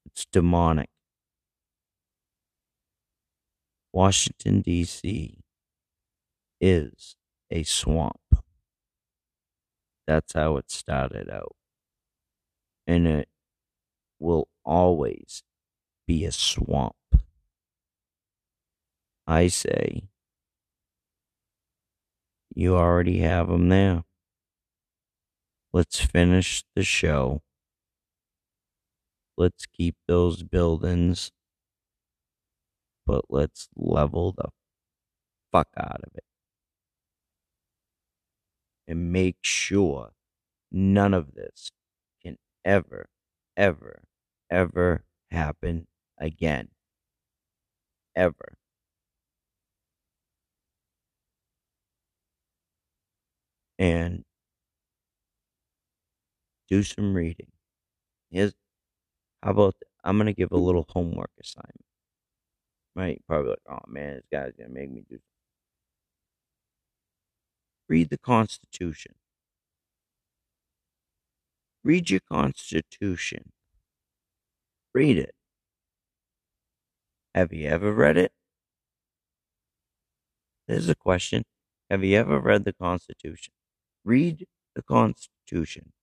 [0.07, 0.89] It's demonic.
[3.93, 5.39] Washington, D.C.
[6.61, 7.15] is
[7.51, 8.19] a swamp.
[10.07, 11.55] That's how it started out.
[12.87, 13.29] And it
[14.19, 15.43] will always
[16.07, 16.95] be a swamp.
[19.27, 20.03] I say,
[22.53, 24.03] you already have them there.
[25.73, 27.41] Let's finish the show.
[29.35, 31.31] Let's keep those buildings
[33.05, 34.49] but let's level the
[35.51, 36.23] fuck out of it.
[38.87, 40.11] And make sure
[40.71, 41.71] none of this
[42.65, 43.07] ever,
[43.55, 44.03] ever,
[44.49, 45.87] ever happen
[46.19, 46.69] again.
[48.15, 48.57] Ever.
[53.77, 54.23] And
[56.69, 57.51] do some reading.
[58.31, 58.53] Here's
[59.43, 61.85] how about I'm gonna give a little homework assignment.
[62.95, 63.21] Right?
[63.27, 65.19] Probably like, oh man, this guy's gonna make me do.
[67.89, 69.15] Read the Constitution.
[71.85, 73.53] Read your Constitution.
[74.93, 75.33] Read it.
[77.33, 78.33] Have you ever read it?
[80.67, 81.45] There's a question.
[81.89, 83.53] Have you ever read the Constitution?
[84.03, 85.93] Read the Constitution.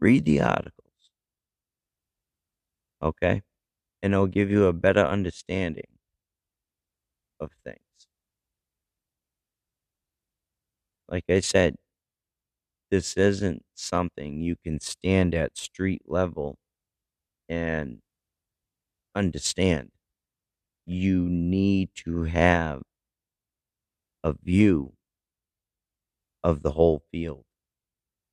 [0.00, 1.12] Read the articles.
[3.02, 3.42] Okay?
[4.02, 5.86] and it'll give you a better understanding
[7.38, 7.78] of things.
[11.08, 11.76] Like I said,
[12.90, 16.56] this isn't something you can stand at street level
[17.48, 18.00] and
[19.14, 19.90] understand.
[20.86, 22.82] You need to have
[24.24, 24.94] a view
[26.44, 27.44] of the whole field.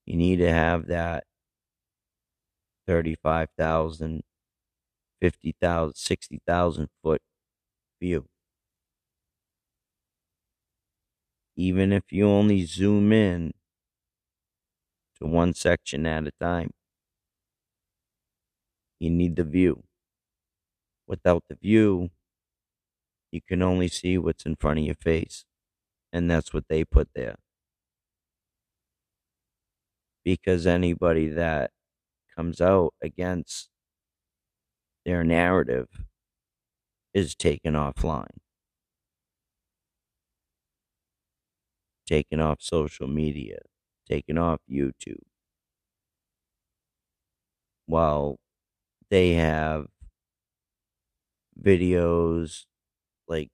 [0.05, 1.25] You need to have that
[2.87, 4.23] 35,000,
[5.21, 7.21] 50,000, 60,000 foot
[8.01, 8.27] view.
[11.57, 13.53] Even if you only zoom in
[15.17, 16.71] to one section at a time,
[18.99, 19.83] you need the view.
[21.07, 22.11] Without the view,
[23.31, 25.45] you can only see what's in front of your face.
[26.13, 27.35] And that's what they put there.
[30.23, 31.71] Because anybody that
[32.35, 33.69] comes out against
[35.05, 35.87] their narrative
[37.13, 38.37] is taken offline,
[42.07, 43.59] taken off social media,
[44.07, 45.21] taken off YouTube.
[47.87, 48.39] While
[49.09, 49.87] they have
[51.61, 52.65] videos
[53.27, 53.49] like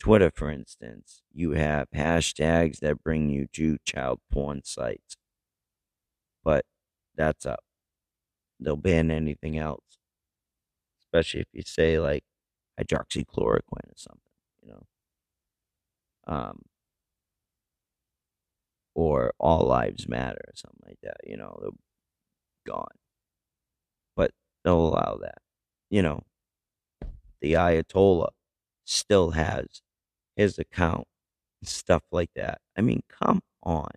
[0.00, 5.16] Twitter, for instance, you have hashtags that bring you to child porn sites.
[6.44, 6.64] But
[7.16, 7.64] that's up.
[8.60, 9.98] They'll ban anything else.
[11.00, 12.24] Especially if you say like
[12.80, 14.32] hydroxychloroquine or something,
[14.62, 14.86] you know.
[16.26, 16.62] Um
[19.00, 21.70] or all lives matter or something like that, you know, they're
[22.66, 22.98] gone.
[24.14, 24.32] But
[24.62, 25.38] they'll allow that.
[25.88, 26.24] You know,
[27.40, 28.32] the Ayatollah
[28.84, 29.80] still has
[30.36, 31.06] his account
[31.62, 32.60] and stuff like that.
[32.76, 33.88] I mean, come on.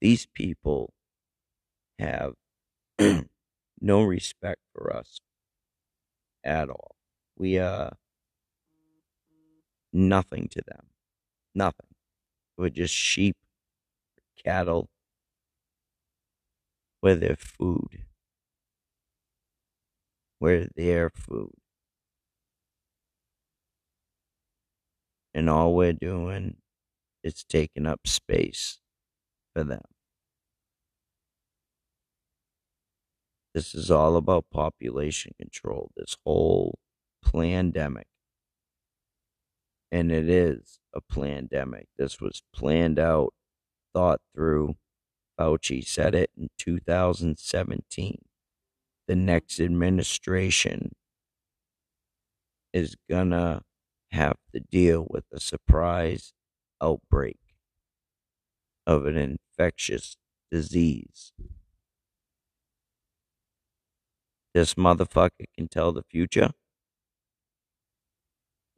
[0.00, 0.94] These people
[1.98, 2.32] have
[3.80, 5.20] no respect for us
[6.42, 6.96] at all.
[7.36, 7.92] We are
[9.92, 10.86] nothing to them.
[11.54, 11.88] Nothing.
[12.56, 13.36] We're just sheep,
[14.42, 14.88] cattle.
[17.02, 18.04] We're their food.
[20.40, 21.52] We're their food.
[25.34, 26.56] and all we're doing
[27.22, 28.78] is taking up space
[29.52, 29.82] for them.
[33.52, 36.78] This is all about population control, this whole
[37.32, 38.06] pandemic.
[39.92, 41.86] And it is a pandemic.
[41.96, 43.32] This was planned out,
[43.94, 44.74] thought through.
[45.38, 48.18] Fauci said it in 2017.
[49.06, 50.92] The next administration
[52.72, 53.62] is gonna
[54.10, 56.32] have to deal with a surprise
[56.80, 57.38] outbreak
[58.86, 60.16] of an infectious
[60.50, 61.32] disease.
[64.54, 66.50] This motherfucker can tell the future?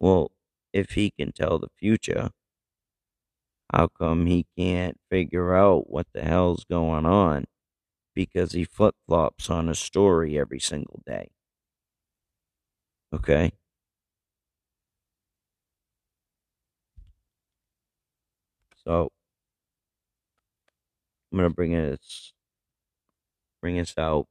[0.01, 0.33] Well,
[0.73, 2.31] if he can tell the future,
[3.73, 7.47] how come he can't figure out what the hell's going on?
[8.15, 11.31] Because he flip flops on a story every single day.
[13.13, 13.53] Okay?
[18.85, 19.11] So
[21.33, 22.33] I'm gonna bring this
[23.61, 24.27] bring us out.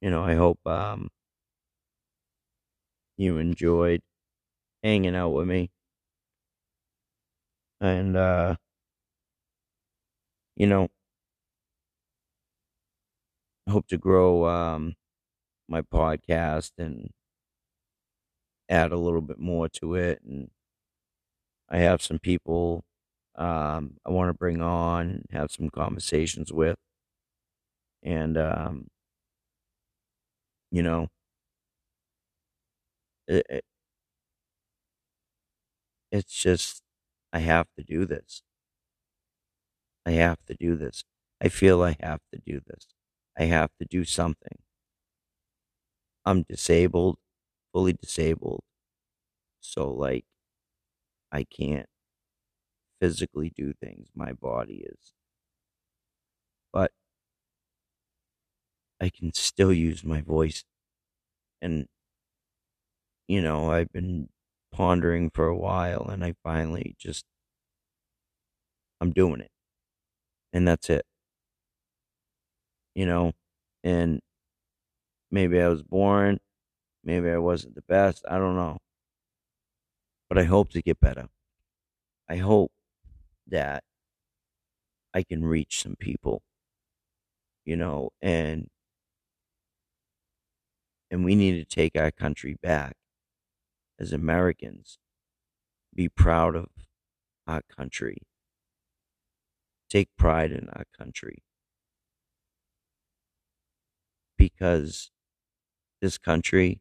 [0.00, 1.08] You know, I hope um
[3.18, 4.00] you enjoyed
[4.82, 5.70] hanging out with me.
[7.80, 8.56] And uh
[10.56, 10.88] you know
[13.68, 14.96] I hope to grow um
[15.68, 17.10] my podcast and
[18.70, 20.50] add a little bit more to it and
[21.68, 22.84] I have some people
[23.36, 26.76] um, I want to bring on, have some conversations with,
[28.02, 28.88] and um,
[30.70, 31.08] you know,
[33.26, 33.64] it, it,
[36.10, 36.82] it's just
[37.32, 38.42] I have to do this.
[40.04, 41.04] I have to do this.
[41.40, 42.86] I feel I have to do this.
[43.38, 44.58] I have to do something.
[46.24, 47.18] I'm disabled,
[47.72, 48.62] fully disabled.
[49.60, 50.24] So like
[51.32, 51.88] I can't
[53.00, 54.08] physically do things.
[54.14, 55.12] My body is.
[56.72, 56.92] But
[59.00, 60.64] I can still use my voice.
[61.62, 61.88] And,
[63.26, 64.28] you know, I've been
[64.72, 67.24] pondering for a while and I finally just,
[69.00, 69.50] I'm doing it.
[70.52, 71.06] And that's it.
[72.94, 73.32] You know,
[73.84, 74.20] and
[75.30, 76.38] maybe I was born,
[77.04, 78.24] maybe I wasn't the best.
[78.28, 78.78] I don't know
[80.28, 81.28] but I hope to get better.
[82.28, 82.72] I hope
[83.48, 83.84] that
[85.12, 86.42] I can reach some people,
[87.64, 88.68] you know, and
[91.10, 92.96] and we need to take our country back
[93.98, 94.98] as Americans.
[95.94, 96.68] Be proud of
[97.46, 98.18] our country.
[99.90, 101.42] Take pride in our country.
[104.36, 105.10] Because
[106.00, 106.80] this country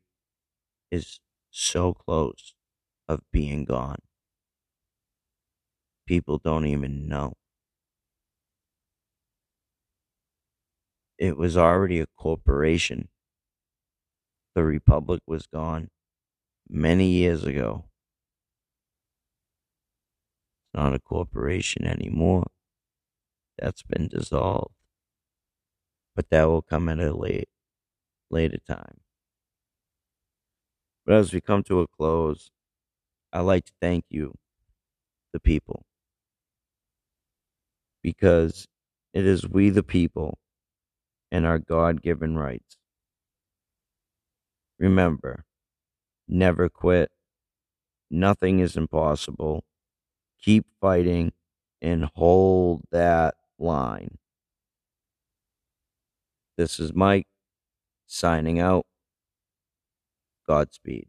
[0.92, 2.54] is so close
[3.08, 4.00] of being gone.
[6.06, 7.34] People don't even know.
[11.18, 13.10] it was already a corporation.
[14.56, 15.90] The Republic was gone
[16.70, 17.86] many years ago.
[20.62, 22.48] It's not a corporation anymore.
[23.58, 24.76] That's been dissolved.
[26.16, 27.50] But that will come at a late,
[28.30, 29.02] later time.
[31.06, 32.52] But as we come to a close,
[33.32, 34.34] I'd like to thank you,
[35.34, 35.86] the people,
[38.02, 38.68] because
[39.14, 40.38] it is we, the people,
[41.32, 42.78] and our God given rights.
[44.80, 45.46] Remember,
[46.28, 47.12] never quit.
[48.10, 49.64] Nothing is impossible.
[50.42, 51.34] Keep fighting
[51.82, 54.18] and hold that line.
[56.58, 57.28] This is Mike
[58.08, 58.86] signing out.
[60.48, 61.08] Godspeed.